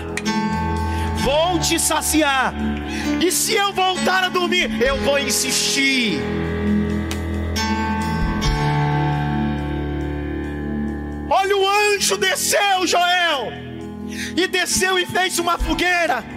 [1.24, 2.53] vou te saciar,
[3.20, 6.20] e se eu voltar a dormir, eu vou insistir.
[11.30, 13.51] Olha o anjo desceu, Joel,
[14.36, 16.37] e desceu e fez uma fogueira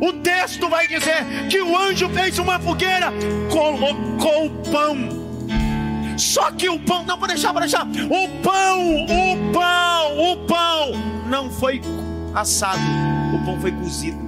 [0.00, 3.12] o texto vai dizer que o anjo fez uma fogueira,
[3.50, 5.24] colocou o pão.
[6.16, 7.86] Só que o pão, não vou deixar, vou deixar.
[7.86, 10.92] O pão, o pão, o pão
[11.28, 11.80] não foi
[12.34, 12.80] assado,
[13.34, 14.23] o pão foi cozido.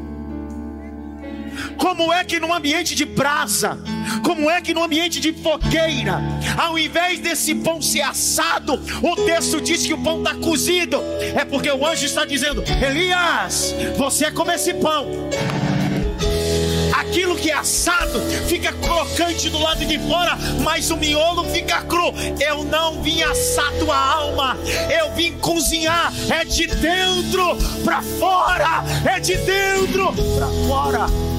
[1.77, 3.79] Como é que num ambiente de brasa,
[4.23, 6.21] como é que no ambiente de fogueira,
[6.57, 10.99] ao invés desse pão ser assado, o texto diz que o pão está cozido?
[11.35, 15.29] É porque o anjo está dizendo: Elias, você come esse pão
[17.17, 22.13] aquilo que é assado fica crocante do lado de fora, mas o miolo fica cru.
[22.39, 24.57] Eu não vim assar tua alma,
[24.91, 26.13] eu vim cozinhar.
[26.29, 31.36] É de dentro para fora, é de dentro para fora.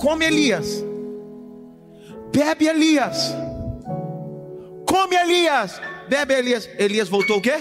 [0.00, 0.82] Come Elias,
[2.32, 3.34] bebe Elias,
[4.86, 5.78] come Elias,
[6.08, 6.68] bebe Elias.
[6.78, 7.56] Elias voltou o quê?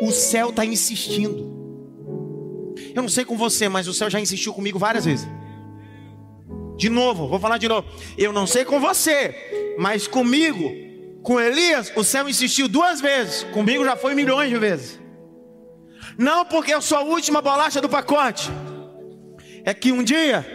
[0.00, 1.46] O céu está insistindo.
[2.94, 5.28] Eu não sei com você, mas o céu já insistiu comigo várias vezes.
[6.78, 7.86] De novo, vou falar de novo.
[8.16, 10.72] Eu não sei com você, mas comigo,
[11.22, 13.42] com Elias, o céu insistiu duas vezes.
[13.52, 14.98] Comigo já foi milhões de vezes.
[16.16, 18.50] Não porque eu sou a última bolacha do pacote.
[19.68, 20.46] É que um dia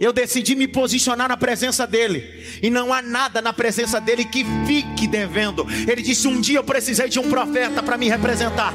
[0.00, 2.44] eu decidi me posicionar na presença dele.
[2.60, 5.64] E não há nada na presença dele que fique devendo.
[5.88, 8.74] Ele disse: Um dia eu precisei de um profeta para me representar.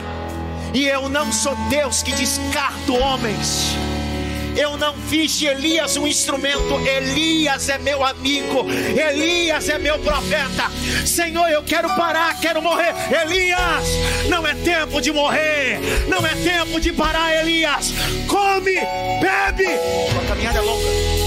[0.74, 3.76] E eu não sou Deus que descarto homens.
[4.60, 6.76] Eu não fiz de Elias um instrumento.
[6.86, 8.66] Elias é meu amigo.
[8.70, 10.70] Elias é meu profeta.
[11.05, 12.93] Senhor, eu quero parar, quero morrer.
[13.24, 13.86] Elias,
[14.30, 15.80] não é tempo de morrer.
[16.10, 17.93] Não é tempo de parar, Elias.
[18.28, 18.76] Come,
[19.22, 19.68] bebe.
[20.22, 21.20] A caminhada é longa.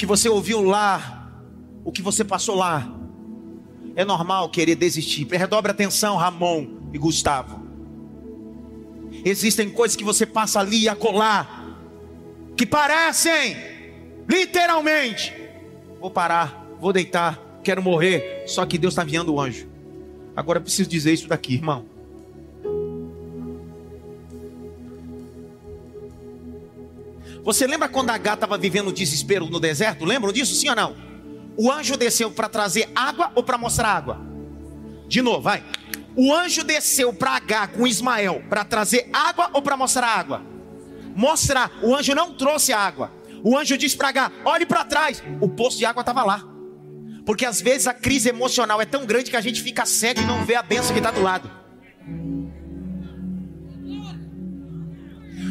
[0.00, 1.30] que você ouviu lá,
[1.84, 2.90] o que você passou lá,
[3.96, 5.26] é normal querer desistir.
[5.30, 7.60] Redobre atenção, Ramon e Gustavo.
[9.24, 11.76] Existem coisas que você passa ali a colar,
[12.56, 13.56] que parecem,
[14.28, 15.34] literalmente,
[16.00, 18.44] vou parar, vou deitar, quero morrer.
[18.46, 19.68] Só que Deus está enviando o anjo.
[20.34, 21.84] Agora eu preciso dizer isso daqui, irmão.
[27.42, 30.04] Você lembra quando a gata estava vivendo desespero no deserto?
[30.04, 31.09] Lembram disso, sim ou não?
[31.56, 34.20] O anjo desceu para trazer água ou para mostrar água?
[35.08, 35.64] De novo, vai.
[36.16, 40.42] O anjo desceu para H com Ismael para trazer água ou para mostrar água?
[41.14, 41.70] Mostrar.
[41.82, 43.12] O anjo não trouxe água.
[43.42, 45.22] O anjo disse para H: olhe para trás.
[45.40, 46.44] O poço de água estava lá.
[47.24, 50.24] Porque às vezes a crise emocional é tão grande que a gente fica cego e
[50.24, 51.50] não vê a bênção que está do lado.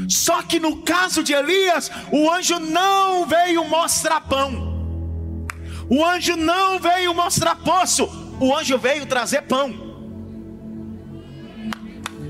[0.09, 4.68] Só que no caso de Elias, o anjo não veio mostrar pão.
[5.89, 8.07] O anjo não veio mostrar poço.
[8.39, 9.73] O anjo veio trazer pão.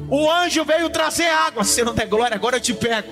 [0.10, 1.64] O anjo veio trazer água.
[1.66, 3.12] Se não der glória, agora eu te pego.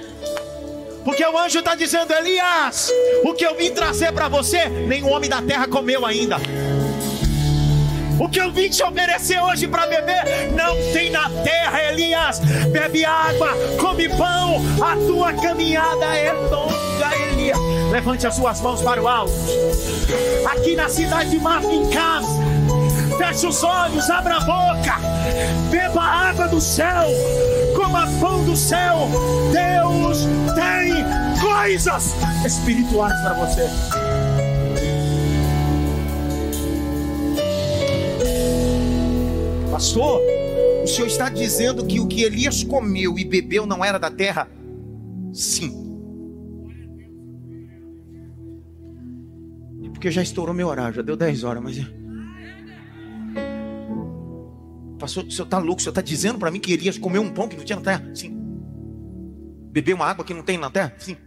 [1.04, 2.92] Porque o anjo está dizendo: Elias,
[3.24, 6.38] o que eu vim trazer para você, nenhum homem da terra comeu ainda.
[8.20, 12.40] O que eu vim te oferecer hoje para beber, não tem na terra, Elias.
[12.72, 16.87] Bebe água, come pão, a tua caminhada é longa.
[17.92, 19.34] Levante as suas mãos para o alto.
[20.52, 22.48] Aqui na cidade de em casa
[23.18, 25.00] Feche os olhos, abra a boca,
[25.72, 27.08] beba a água do céu,
[27.76, 29.10] coma pão do céu.
[29.52, 30.20] Deus
[30.54, 31.04] tem
[31.42, 32.14] coisas
[32.46, 33.68] espirituais para você.
[39.72, 40.22] Pastor,
[40.84, 44.48] o senhor está dizendo que o que Elias comeu e bebeu não era da terra?
[45.34, 45.87] Sim.
[50.08, 51.78] Porque já estourou meu horário, já deu 10 horas, mas.
[54.98, 55.82] Pastor, o senhor está louco?
[55.82, 57.82] O senhor está dizendo para mim que Elias comeu um pão que não tinha na
[57.82, 58.10] terra?
[58.16, 58.34] Sim.
[59.70, 60.96] Bebeu uma água que não tem na terra?
[60.98, 61.18] Sim.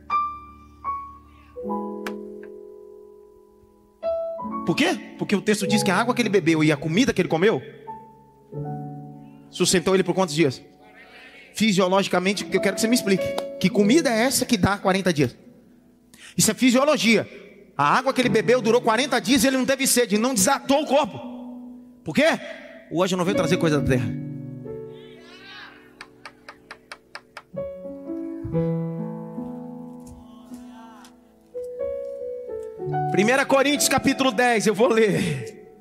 [4.64, 4.98] Por quê?
[5.18, 7.28] Porque o texto diz que a água que ele bebeu e a comida que ele
[7.28, 7.60] comeu
[9.50, 10.62] sustentou ele por quantos dias?
[11.52, 13.26] Fisiologicamente, eu quero que você me explique.
[13.60, 15.36] Que comida é essa que dá 40 dias?
[16.34, 17.28] Isso é fisiologia.
[17.80, 20.82] A água que ele bebeu durou 40 dias e ele não teve sede, não desatou
[20.82, 21.18] o corpo.
[22.04, 22.26] Por quê?
[22.90, 24.04] O anjo não veio trazer coisa da terra.
[33.12, 35.72] Primeira Coríntios capítulo 10, eu vou ler.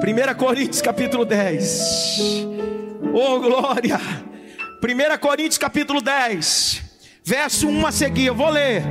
[0.00, 2.46] Primeira Coríntios capítulo 10.
[3.12, 3.98] Oh glória!
[4.80, 6.80] Primeira Coríntios capítulo 10,
[7.24, 8.84] verso 1 a seguir, eu vou ler.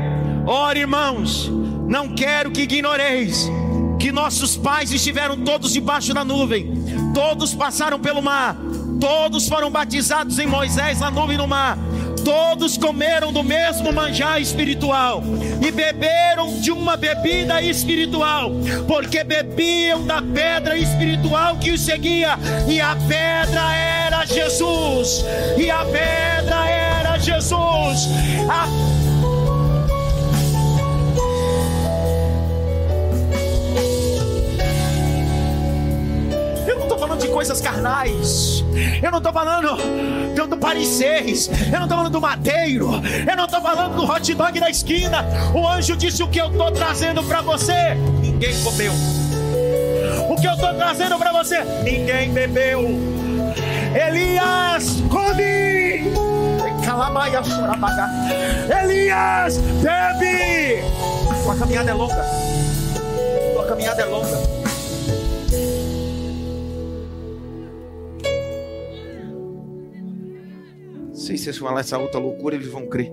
[0.45, 1.49] Ora, irmãos,
[1.92, 3.52] não quero que ignoreis
[4.00, 6.74] que nossos pais estiveram todos debaixo da nuvem,
[7.14, 8.56] todos passaram pelo mar,
[8.98, 11.78] todos foram batizados em Moisés na nuvem no mar,
[12.24, 15.22] todos comeram do mesmo manjar espiritual
[15.62, 18.52] e beberam de uma bebida espiritual,
[18.88, 22.39] porque bebiam da pedra espiritual que os seguia,
[22.70, 25.26] e a pedra era Jesus,
[25.58, 28.08] e a pedra era Jesus.
[28.50, 29.01] A
[37.42, 38.64] coisas carnais.
[39.02, 39.76] Eu não estou falando
[40.48, 42.92] do, Paris Eu não estou falando do madeiro.
[43.28, 45.26] Eu não estou falando do hot dog da esquina.
[45.52, 47.96] O anjo disse o que eu estou trazendo para você.
[48.22, 48.94] Ninguém comeu.
[50.30, 51.64] O que eu estou trazendo para você.
[51.84, 52.82] Ninguém bebeu.
[53.96, 56.14] Elias, come!
[58.84, 60.84] Elias, bebe!
[61.44, 62.24] Tua caminhada é longa.
[63.56, 64.61] Tua caminhada é longa.
[71.22, 73.12] Sei se eu falar essa outra loucura, eles vão crer.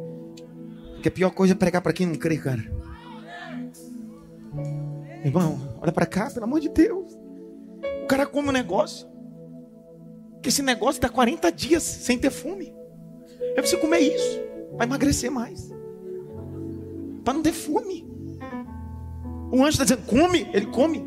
[0.95, 2.65] Porque a pior coisa é pregar para quem não crê, cara.
[5.25, 7.13] Irmão, olha para cá, pelo amor de Deus.
[8.03, 9.07] O cara come um negócio.
[10.43, 12.73] Que esse negócio dá 40 dias sem ter fome.
[13.41, 14.41] Eu preciso comer isso.
[14.77, 15.71] Vai emagrecer mais.
[17.25, 18.09] Para não ter fome.
[19.53, 21.05] O anjo está dizendo: come, ele come.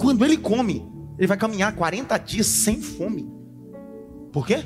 [0.00, 3.30] Quando ele come, ele vai caminhar 40 dias sem fome.
[4.32, 4.64] Por quê?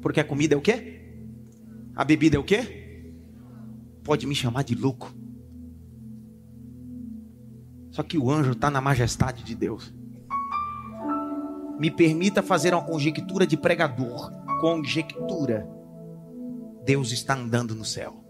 [0.00, 1.00] Porque a comida é o quê?
[1.94, 3.12] A bebida é o quê?
[4.02, 5.14] Pode me chamar de louco.
[7.90, 9.92] Só que o anjo está na majestade de Deus.
[11.78, 14.30] Me permita fazer uma conjectura de pregador.
[14.60, 15.68] Conjectura.
[16.84, 18.24] Deus está andando no céu.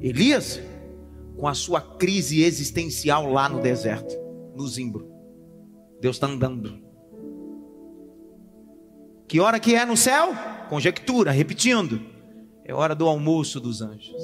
[0.00, 0.60] Elias,
[1.36, 4.14] com a sua crise existencial lá no deserto,
[4.56, 5.08] no zimbro.
[6.00, 6.81] Deus está andando.
[9.32, 10.34] Que hora que é no céu?
[10.68, 12.02] Conjectura, repetindo.
[12.66, 14.14] É hora do almoço dos anjos.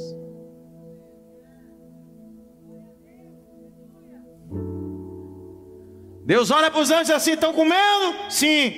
[6.26, 8.28] Deus olha para os anjos assim, estão comendo?
[8.28, 8.70] Sim.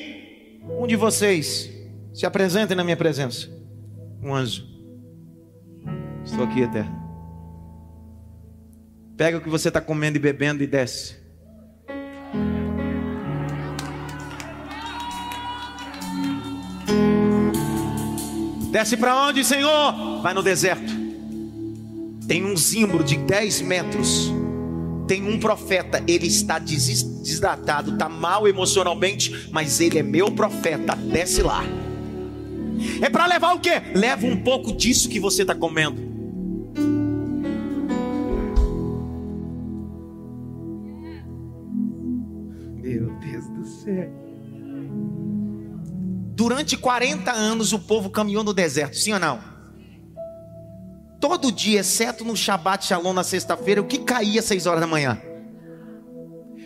[0.69, 1.69] Um de vocês
[2.15, 3.49] se apresentem na minha presença.
[4.23, 4.65] Um anjo.
[6.25, 6.97] Estou aqui, eterno.
[9.17, 11.20] Pega o que você está comendo e bebendo e desce.
[18.71, 20.21] Desce para onde, Senhor?
[20.23, 20.93] Vai no deserto.
[22.27, 24.33] Tem um zimbro de 10 metros.
[25.09, 30.95] Tem um profeta, ele está desdatado, está mal emocionalmente, mas ele é meu profeta.
[30.95, 31.65] Desce lá.
[33.03, 33.83] É para levar o quê?
[33.95, 36.01] Leva um pouco disso que você está comendo.
[42.81, 44.30] Meu Deus do céu.
[46.41, 49.39] Durante 40 anos o povo caminhou no deserto, sim ou não?
[51.21, 54.87] Todo dia, exceto no Shabbat Shalom na sexta-feira, o que caía às 6 horas da
[54.87, 55.21] manhã?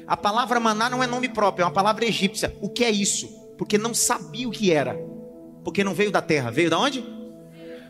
[0.07, 2.57] A palavra maná não é nome próprio, é uma palavra egípcia.
[2.61, 3.27] O que é isso?
[3.59, 4.95] Porque não sabia o que era.
[5.65, 7.05] Porque não veio da terra, veio da onde?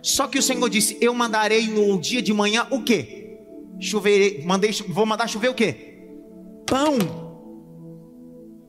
[0.00, 3.40] Só que o Senhor disse: Eu mandarei no dia de manhã o quê?
[3.78, 5.98] Choverei, mandei, vou mandar chover o quê?
[6.64, 7.23] Pão.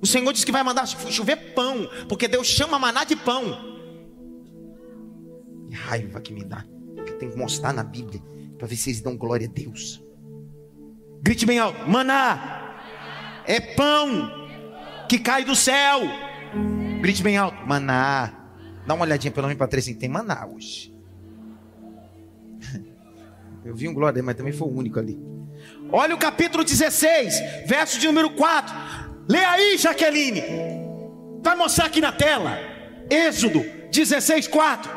[0.05, 3.57] O Senhor disse que vai mandar chover pão, porque Deus chama maná de pão.
[5.67, 6.63] Que raiva que me dá,
[7.03, 8.21] que eu tenho que mostrar na Bíblia,
[8.55, 9.99] para ver se vocês dão glória a Deus.
[11.23, 12.75] Grite bem alto: maná
[13.47, 14.29] é pão
[15.09, 16.01] que cai do céu.
[17.01, 18.31] Grite bem alto: maná.
[18.85, 20.93] Dá uma olhadinha pelo menos para três, tem maná hoje.
[23.65, 25.19] Eu vi um glória, mas também foi o único ali.
[25.91, 28.75] Olha o capítulo 16, verso de número 4.
[29.27, 30.43] Lê aí, Jaqueline.
[31.41, 32.57] Vai mostrar aqui na tela.
[33.09, 34.91] Êxodo 16, 4.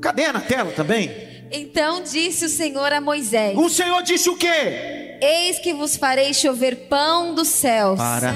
[0.00, 1.10] Cadê na tela também?
[1.50, 5.18] Então disse o Senhor a Moisés: O Senhor disse o quê?
[5.20, 7.98] Eis que vos farei chover pão dos céus.
[7.98, 8.34] Para.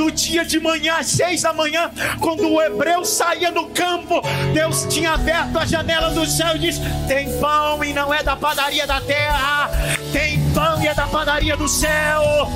[0.00, 1.90] Todo dia de manhã, às seis da manhã,
[2.20, 4.22] quando o hebreu saía do campo,
[4.54, 8.34] Deus tinha aberto a janela do céu e disse: Tem pão e não é da
[8.34, 9.70] padaria da terra,
[10.10, 12.50] tem pão e é da padaria do céu.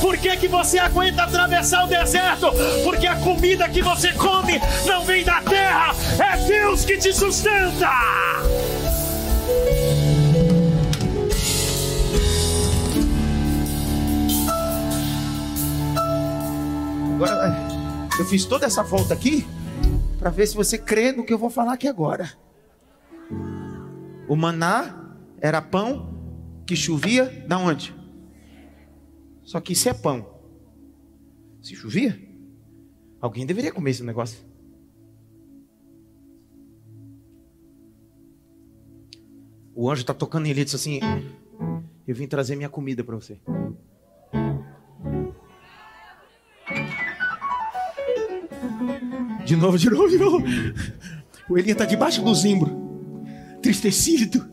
[0.00, 2.50] Por que, que você aguenta atravessar o deserto?
[2.82, 7.90] Porque a comida que você come não vem da terra, é Deus que te sustenta.
[17.16, 17.48] Agora,
[18.18, 19.42] eu fiz toda essa volta aqui
[20.18, 22.30] para ver se você crê no que eu vou falar aqui agora.
[24.28, 26.14] O maná era pão
[26.66, 27.94] que chovia da onde?
[29.42, 30.28] Só que isso é pão.
[31.62, 32.20] Se chovia,
[33.18, 34.38] alguém deveria comer esse negócio.
[39.74, 41.00] O anjo está tocando em ele disse assim:
[42.06, 43.40] Eu vim trazer minha comida para você.
[49.46, 50.44] De novo, de novo, de novo.
[51.48, 52.68] O Elinha está debaixo do zimbro,
[53.62, 54.44] tristecido.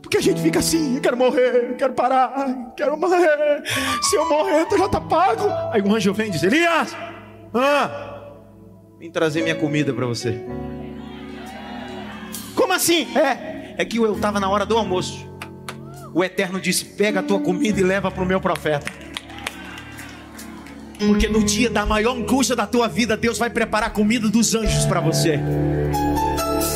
[0.00, 3.62] Porque a gente fica assim, quero morrer, quero parar, quero morrer.
[4.02, 5.48] Se eu morrer, já está pago.
[5.72, 6.96] Aí o anjo vem e diz: Elias,
[7.52, 8.32] ah,
[9.00, 10.40] vim trazer minha comida para você.
[12.54, 13.08] Como assim?
[13.18, 15.28] É, é que eu estava na hora do almoço.
[16.14, 19.01] O Eterno disse: Pega a tua comida e leva para o meu profeta.
[21.06, 24.54] Porque no dia da maior angústia da tua vida, Deus vai preparar a comida dos
[24.54, 25.40] anjos para você.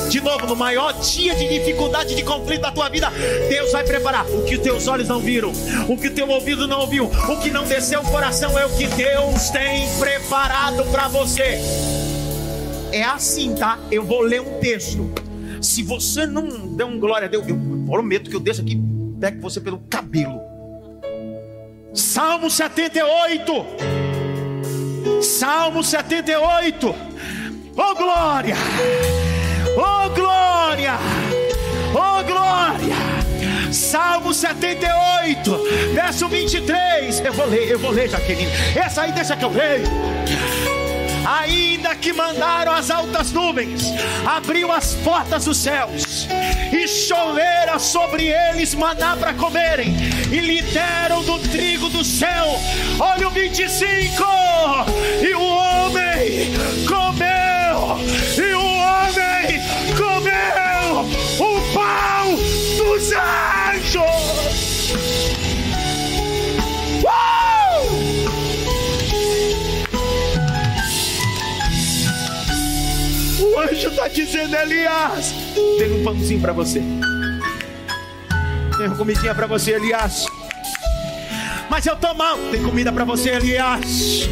[0.09, 3.11] De novo, no maior dia de dificuldade, de conflito da tua vida,
[3.49, 5.53] Deus vai preparar o que os teus olhos não viram,
[5.89, 8.71] o que o teu ouvido não ouviu, o que não desceu o coração é o
[8.71, 11.59] que Deus tem preparado para você.
[12.93, 13.79] É assim, tá?
[13.91, 15.13] Eu vou ler um texto.
[15.61, 18.81] Se você não der um glória a Deus, eu prometo que eu deixo aqui,
[19.21, 20.41] pego você pelo cabelo.
[21.93, 23.96] Salmo 78.
[25.23, 26.95] Salmo 78.
[27.77, 28.57] Oh glória!
[29.77, 30.99] Oh glória!
[31.95, 32.97] Oh glória!
[33.73, 37.21] Salmo 78, verso 23.
[37.21, 38.51] Eu vou ler, eu vou ler, Jaqueline.
[38.75, 39.87] Essa aí deixa que eu leio.
[41.27, 43.83] Ainda que mandaram as altas nuvens,
[44.25, 46.29] abriu as portas dos céus,
[46.73, 49.97] e chovera sobre eles maná para comerem,
[50.31, 52.47] e lhe deram do trigo do céu.
[53.01, 54.23] Olha o 25:
[55.21, 56.55] e o homem
[56.87, 57.99] comeu,
[58.39, 59.61] e o homem
[59.97, 61.01] comeu
[61.41, 63.56] o pão dos anjos.
[73.57, 75.33] O anjo está dizendo, Elias,
[75.79, 76.83] tem um pãozinho para você.
[78.77, 80.27] Tem uma comidinha para você, Elias.
[81.71, 84.29] Mas eu tô mal, tem comida para você, Elias.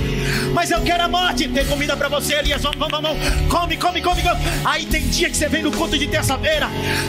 [0.54, 2.62] Mas eu quero a morte, tem comida para você, Elias.
[2.62, 3.48] Vamos, vamos, vamos.
[3.50, 4.40] Come, come, come, come.
[4.64, 6.68] Aí tem dia que você vem no culto de terça-feira.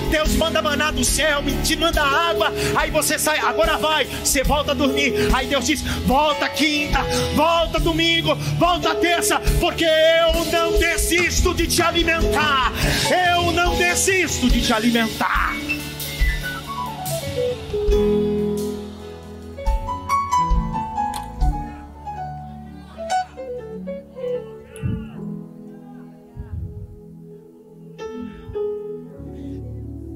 [0.10, 2.52] Deus manda maná do céu, te manda água.
[2.76, 4.06] Aí você sai, agora vai.
[4.06, 5.14] Você volta a dormir.
[5.32, 7.00] Aí Deus diz: volta quinta,
[7.36, 9.40] volta domingo, volta terça.
[9.60, 12.74] Porque eu não desisto de te alimentar.
[13.32, 15.65] Eu não desisto de te alimentar.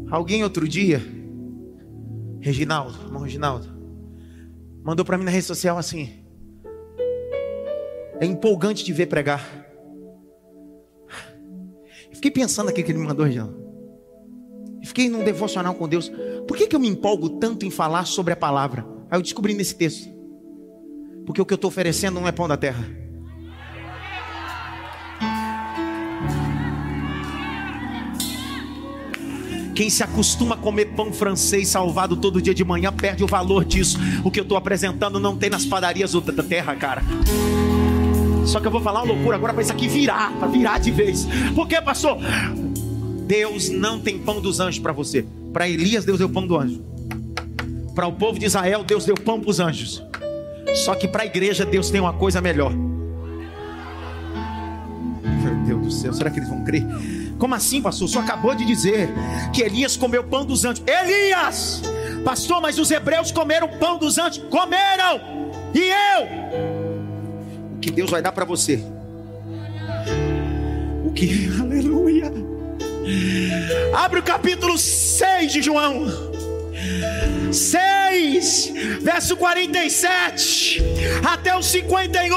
[0.10, 1.02] Alguém outro dia,
[2.40, 3.68] Reginaldo, irmão Reginaldo,
[4.84, 6.10] mandou para mim na rede social assim:
[8.20, 9.48] É empolgante te ver pregar.
[12.12, 13.70] Fiquei pensando aqui que ele me mandou, Reginaldo.
[14.84, 16.12] Fiquei num devocional com Deus.
[16.48, 18.86] Por que, que eu me empolgo tanto em falar sobre a palavra?
[19.12, 20.10] Aí eu descobri nesse texto.
[21.26, 22.84] Porque o que eu estou oferecendo não é pão da terra.
[29.80, 33.64] Quem se acostuma a comer pão francês salvado todo dia de manhã perde o valor
[33.64, 33.98] disso.
[34.26, 37.02] O que eu estou apresentando não tem nas padarias da terra, cara.
[38.46, 40.92] Só que eu vou falar uma loucura agora para isso aqui virar, para virar de
[40.92, 41.26] vez.
[41.56, 42.18] Por que, pastor?
[43.26, 45.26] Deus não tem pão dos anjos para você.
[45.54, 46.84] Para Elias, Deus deu pão do anjo.
[47.96, 50.04] Para o povo de Israel, Deus deu pão para os anjos.
[50.84, 52.74] Só que para a igreja, Deus tem uma coisa melhor.
[55.24, 56.86] Meu Deus do céu, será que eles vão crer?
[57.40, 58.10] Como assim, pastor?
[58.10, 59.10] Só acabou de dizer
[59.54, 60.84] que Elias comeu pão dos anjos.
[60.86, 61.82] Elias!
[62.26, 64.44] Pastor, mas os hebreus comeram pão dos anjos.
[64.50, 65.22] Comeram!
[65.74, 67.78] E eu?
[67.78, 68.84] O que Deus vai dar para você?
[71.06, 71.50] O que?
[71.60, 72.32] Aleluia!
[73.94, 76.29] Abre o capítulo 6 de João.
[77.52, 80.82] 6, verso 47
[81.28, 82.34] até o 51.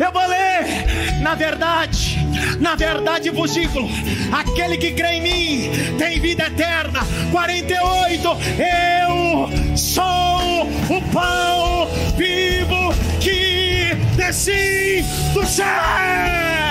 [0.00, 1.20] Eu vou ler.
[1.22, 2.18] Na verdade,
[2.60, 3.88] na verdade vos digo:
[4.32, 7.00] aquele que crê em mim tem vida eterna.
[7.30, 8.28] 48.
[8.58, 15.04] Eu sou o pão vivo que desci
[15.34, 16.65] do céu.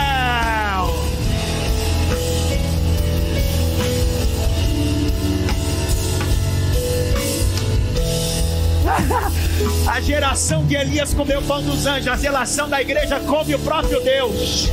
[9.88, 14.02] A geração de Elias comeu pão dos anjos, a geração da igreja come o próprio
[14.02, 14.70] Deus.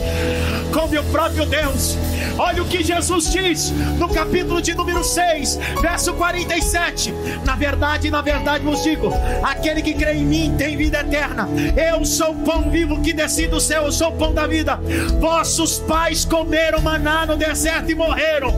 [0.73, 1.97] Come o próprio Deus.
[2.39, 7.13] Olha o que Jesus diz no capítulo de número 6, verso 47.
[7.45, 9.13] Na verdade, na verdade vos digo:
[9.43, 11.49] aquele que crê em mim tem vida eterna.
[11.77, 14.81] Eu sou o pão vivo que desci do céu, eu sou o pão da vida.
[15.21, 18.55] Vossos pais comeram maná no deserto e morreram.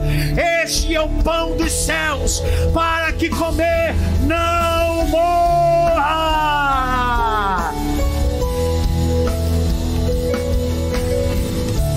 [0.63, 2.41] Este é o pão dos céus,
[2.73, 3.93] para que comer
[4.25, 6.35] não morra.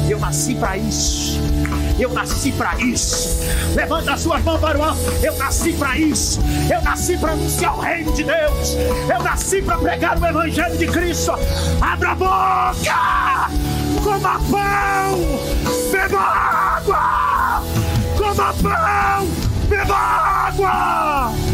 [0.09, 1.39] Eu nasci para isso.
[1.99, 3.41] Eu nasci para isso.
[3.75, 5.01] Levanta as suas mãos para o alto.
[5.23, 6.41] Eu nasci para isso.
[6.73, 8.77] Eu nasci para anunciar o reino de Deus.
[9.13, 11.33] Eu nasci para pregar o evangelho de Cristo.
[11.81, 13.49] Abra a boca.
[14.03, 15.19] Coma pão.
[15.91, 17.63] Beba água.
[18.17, 19.29] Coma pão.
[19.69, 21.48] Beba água.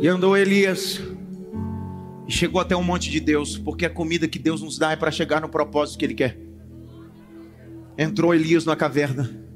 [0.00, 1.00] E andou Elias
[2.26, 4.96] e chegou até um monte de Deus, porque a comida que Deus nos dá é
[4.96, 6.38] para chegar no propósito que Ele quer.
[7.96, 9.51] Entrou Elias na caverna.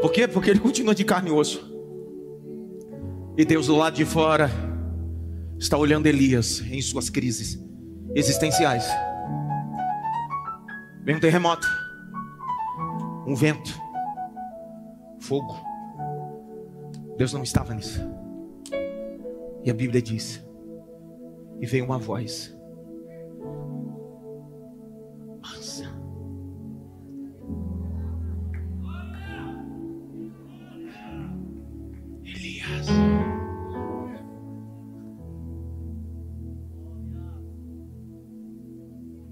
[0.00, 0.28] Por quê?
[0.28, 1.60] Porque ele continua de carne e osso.
[3.36, 4.50] E Deus do lado de fora
[5.58, 7.58] está olhando Elias em suas crises
[8.14, 8.84] existenciais.
[11.04, 11.66] Vem um terremoto,
[13.26, 13.80] um vento,
[15.20, 15.56] fogo.
[17.16, 18.00] Deus não estava nisso.
[19.64, 20.44] E a Bíblia diz:
[21.60, 22.57] E veio uma voz.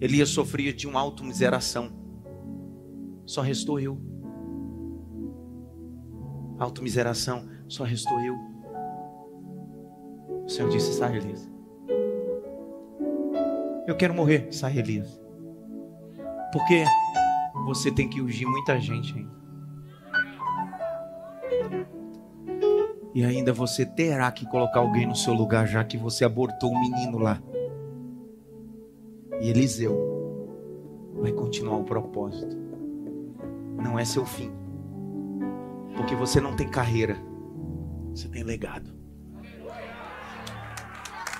[0.07, 1.91] Elias sofria de uma automiseração.
[3.27, 4.01] Só restou eu.
[6.61, 8.37] Automiseração, só restou eu.
[10.45, 11.51] O Senhor disse: sai, Elias.
[13.85, 15.21] Eu quero morrer, sai, Elias.
[16.53, 16.85] Porque
[17.65, 19.35] você tem que ungir muita gente ainda.
[23.13, 26.79] E ainda você terá que colocar alguém no seu lugar, já que você abortou um
[26.79, 27.43] menino lá.
[29.47, 29.94] E Eliseu
[31.20, 32.57] vai continuar o propósito.
[33.80, 34.51] Não é seu fim.
[35.97, 37.16] Porque você não tem carreira,
[38.11, 38.92] você tem legado.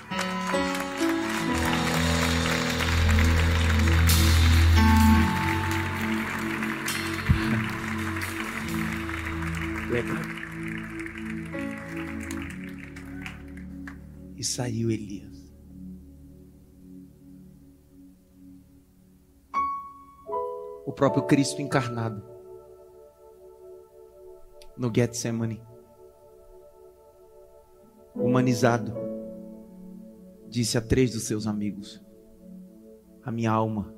[9.91, 10.27] Legado.
[14.37, 15.36] E saiu Elias.
[20.97, 22.23] Próprio Cristo encarnado.
[24.75, 25.61] No Getsemane,
[28.15, 28.93] humanizado,
[30.49, 32.03] disse a três dos seus amigos:
[33.23, 33.95] A minha alma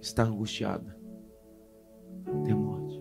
[0.00, 0.98] está angustiada.
[2.26, 3.00] Até a morte.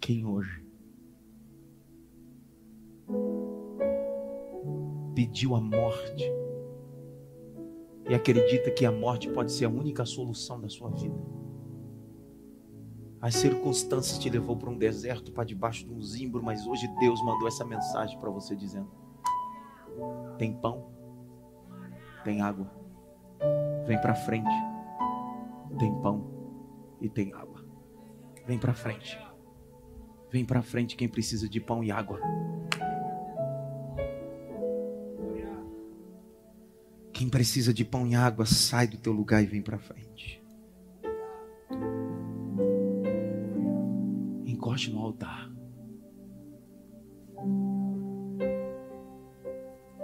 [0.00, 0.65] Quem hoje
[5.16, 6.30] pediu a morte
[8.06, 11.16] e acredita que a morte pode ser a única solução da sua vida?
[13.18, 17.24] As circunstâncias te levou para um deserto, para debaixo de um zimbro, mas hoje Deus
[17.24, 18.90] mandou essa mensagem para você dizendo:
[20.36, 20.92] tem pão,
[22.22, 22.70] tem água.
[23.86, 24.54] Vem para frente.
[25.78, 26.30] Tem pão
[27.00, 27.64] e tem água.
[28.46, 29.18] Vem para frente.
[30.30, 32.20] Vem para frente quem precisa de pão e água.
[37.16, 40.38] Quem precisa de pão e água, sai do teu lugar e vem para frente.
[44.44, 45.50] Encoste no altar.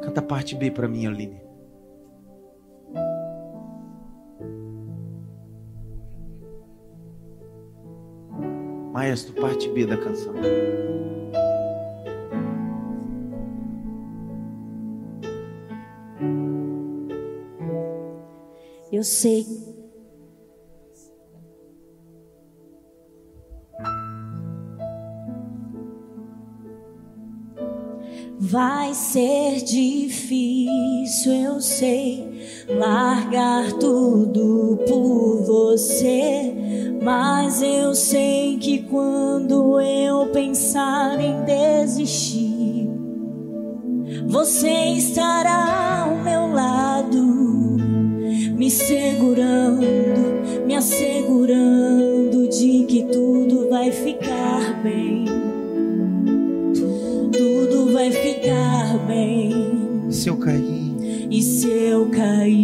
[0.01, 1.43] Canta a parte B para mim, Aline.
[8.91, 10.33] Maestro, parte B da canção.
[19.03, 19.45] Eu sei
[28.39, 36.55] Vai ser difícil, eu sei, largar tudo por você.
[37.03, 42.89] Mas eu sei que quando eu pensar em desistir,
[44.29, 45.52] você estará
[48.73, 49.87] segurando,
[50.67, 55.43] me assegurando de que tudo vai ficar bem.
[58.03, 60.11] Vai ficar bem.
[60.11, 62.62] Se eu cair, e se eu cair,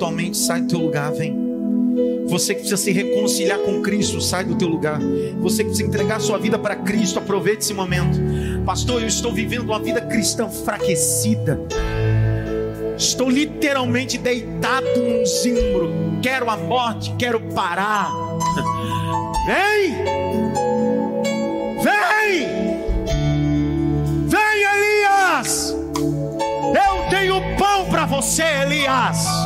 [0.00, 1.36] espiritualmente, sai do teu lugar, vem.
[2.28, 4.98] Você que precisa se reconciliar com Cristo, sai do teu lugar.
[5.40, 8.18] Você que precisa entregar sua vida para Cristo, aproveite esse momento.
[8.64, 11.60] Pastor, eu estou vivendo uma vida cristã enfraquecida.
[12.96, 15.92] Estou literalmente deitado num zimbro.
[16.22, 18.10] Quero a morte, quero parar.
[19.46, 19.94] Vem!
[21.82, 22.48] Vem!
[24.26, 25.74] Vem, Elias!
[25.74, 29.39] Eu tenho pão para você, Elias.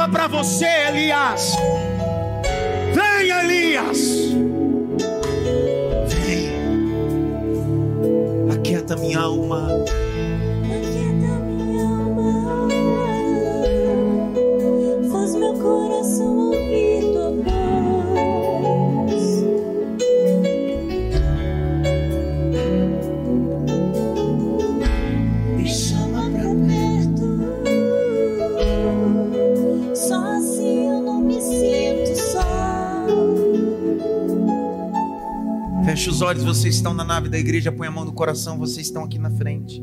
[0.00, 1.54] Água para você, Elias.
[2.94, 3.98] Vem, Elias.
[6.08, 6.48] Vem.
[8.50, 9.68] Aquieta minha alma.
[36.38, 39.30] Vocês estão na nave da igreja, põe a mão no coração, vocês estão aqui na
[39.30, 39.82] frente.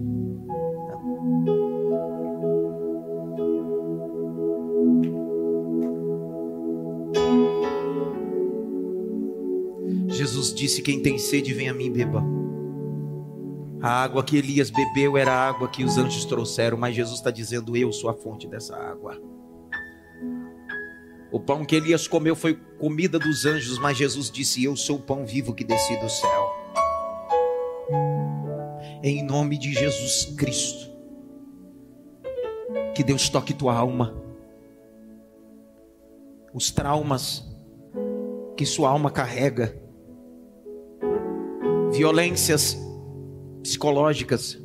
[10.07, 12.23] Jesus disse: Quem tem sede, vem a mim beba.
[13.81, 17.29] A água que Elias bebeu era a água que os anjos trouxeram, mas Jesus está
[17.29, 19.19] dizendo: Eu sou a fonte dessa água.
[21.31, 25.01] O pão que Elias comeu foi comida dos anjos, mas Jesus disse: Eu sou o
[25.01, 26.36] pão vivo que desci do céu.
[29.03, 30.91] Em nome de Jesus Cristo,
[32.93, 34.13] que Deus toque tua alma,
[36.53, 37.45] os traumas
[38.55, 39.79] que sua alma carrega,
[41.91, 42.77] violências
[43.61, 44.59] psicológicas,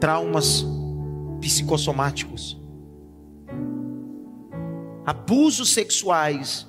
[0.00, 0.64] traumas
[1.40, 2.60] psicossomáticos,
[5.04, 6.66] abusos sexuais.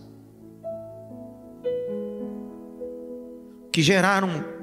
[3.72, 4.57] Que geraram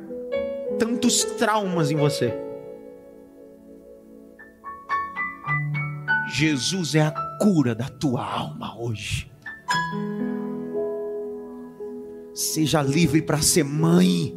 [0.79, 2.45] tantos traumas em você.
[6.35, 9.31] Jesus é a cura da tua alma hoje.
[12.35, 14.37] Seja livre para ser mãe,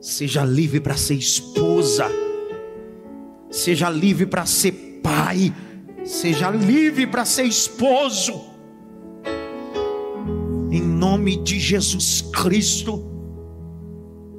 [0.00, 2.06] seja livre para ser esposa,
[3.48, 5.54] seja livre para ser pai,
[6.04, 8.40] seja livre para ser esposo.
[10.72, 13.04] Em nome de Jesus Cristo,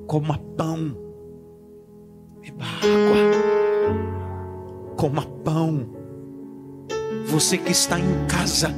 [0.05, 1.02] coma pão,
[2.43, 3.31] beba água,
[4.97, 5.87] coma pão.
[7.27, 8.75] Você que está em casa,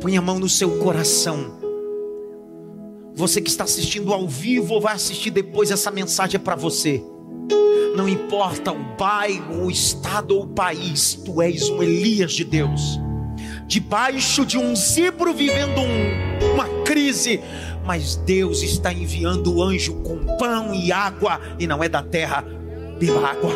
[0.00, 1.60] põe a mão no seu coração.
[3.14, 7.02] Você que está assistindo ao vivo ou vai assistir depois, essa mensagem é para você.
[7.96, 12.98] Não importa o bairro, o estado ou o país, tu és um Elias de Deus.
[13.66, 17.40] Debaixo de um zibro vivendo um, uma crise,
[17.84, 22.44] mas Deus está enviando o anjo com pão e água, e não é da terra.
[22.98, 23.52] Beba água,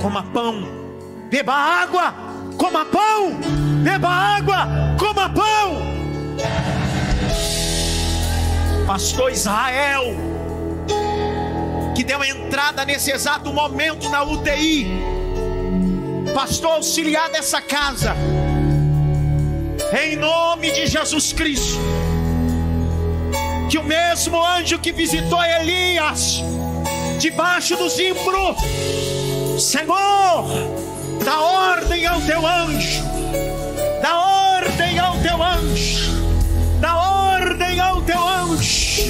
[0.00, 0.68] coma pão,
[1.30, 2.14] beba água,
[2.58, 3.32] coma pão,
[3.82, 4.68] beba água,
[4.98, 5.98] coma pão.
[8.86, 10.04] Pastor Israel,
[11.94, 14.86] que deu entrada nesse exato momento na UTI,
[16.34, 18.14] pastor auxiliar dessa casa,
[20.02, 21.78] em nome de Jesus Cristo,
[23.68, 26.42] que o mesmo anjo que visitou Elias,
[27.18, 28.56] debaixo do zimbro,
[29.58, 30.46] Senhor,
[31.22, 33.02] dá ordem ao teu anjo,
[34.00, 34.20] dá
[34.54, 36.12] ordem ao teu anjo,
[36.80, 39.02] dá ordem ao teu anjo,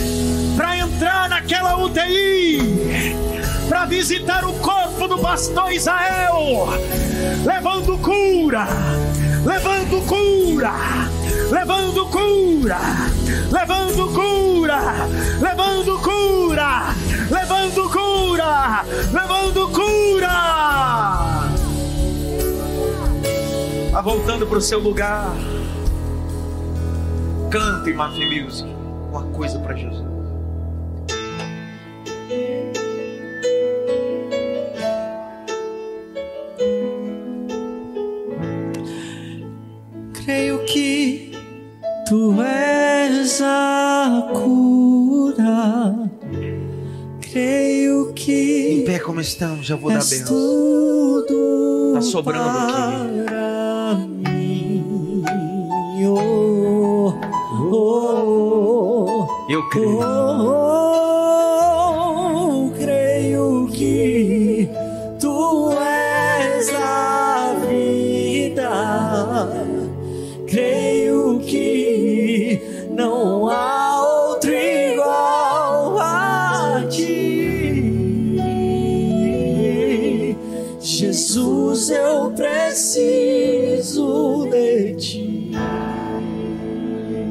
[0.56, 3.14] para entrar naquela UTI,
[3.68, 6.66] para visitar o corpo do pastor Israel,
[7.44, 8.66] levando cura,
[9.44, 10.72] levando cura,
[11.48, 12.78] levando cura,
[13.52, 14.37] levando cura,
[15.40, 16.94] levando cura,
[17.30, 20.28] levando cura, levando cura.
[23.92, 25.32] Tá voltando para o seu lugar.
[27.50, 28.68] Cante, Mafia Music,
[29.10, 30.07] uma coisa para Jesus.
[49.00, 54.08] Como estamos, já vou dar tudo Tá sobrando aqui.
[54.08, 55.24] mim.
[56.06, 57.12] Oh,
[57.70, 59.26] oh, oh.
[59.50, 59.98] Eu creio.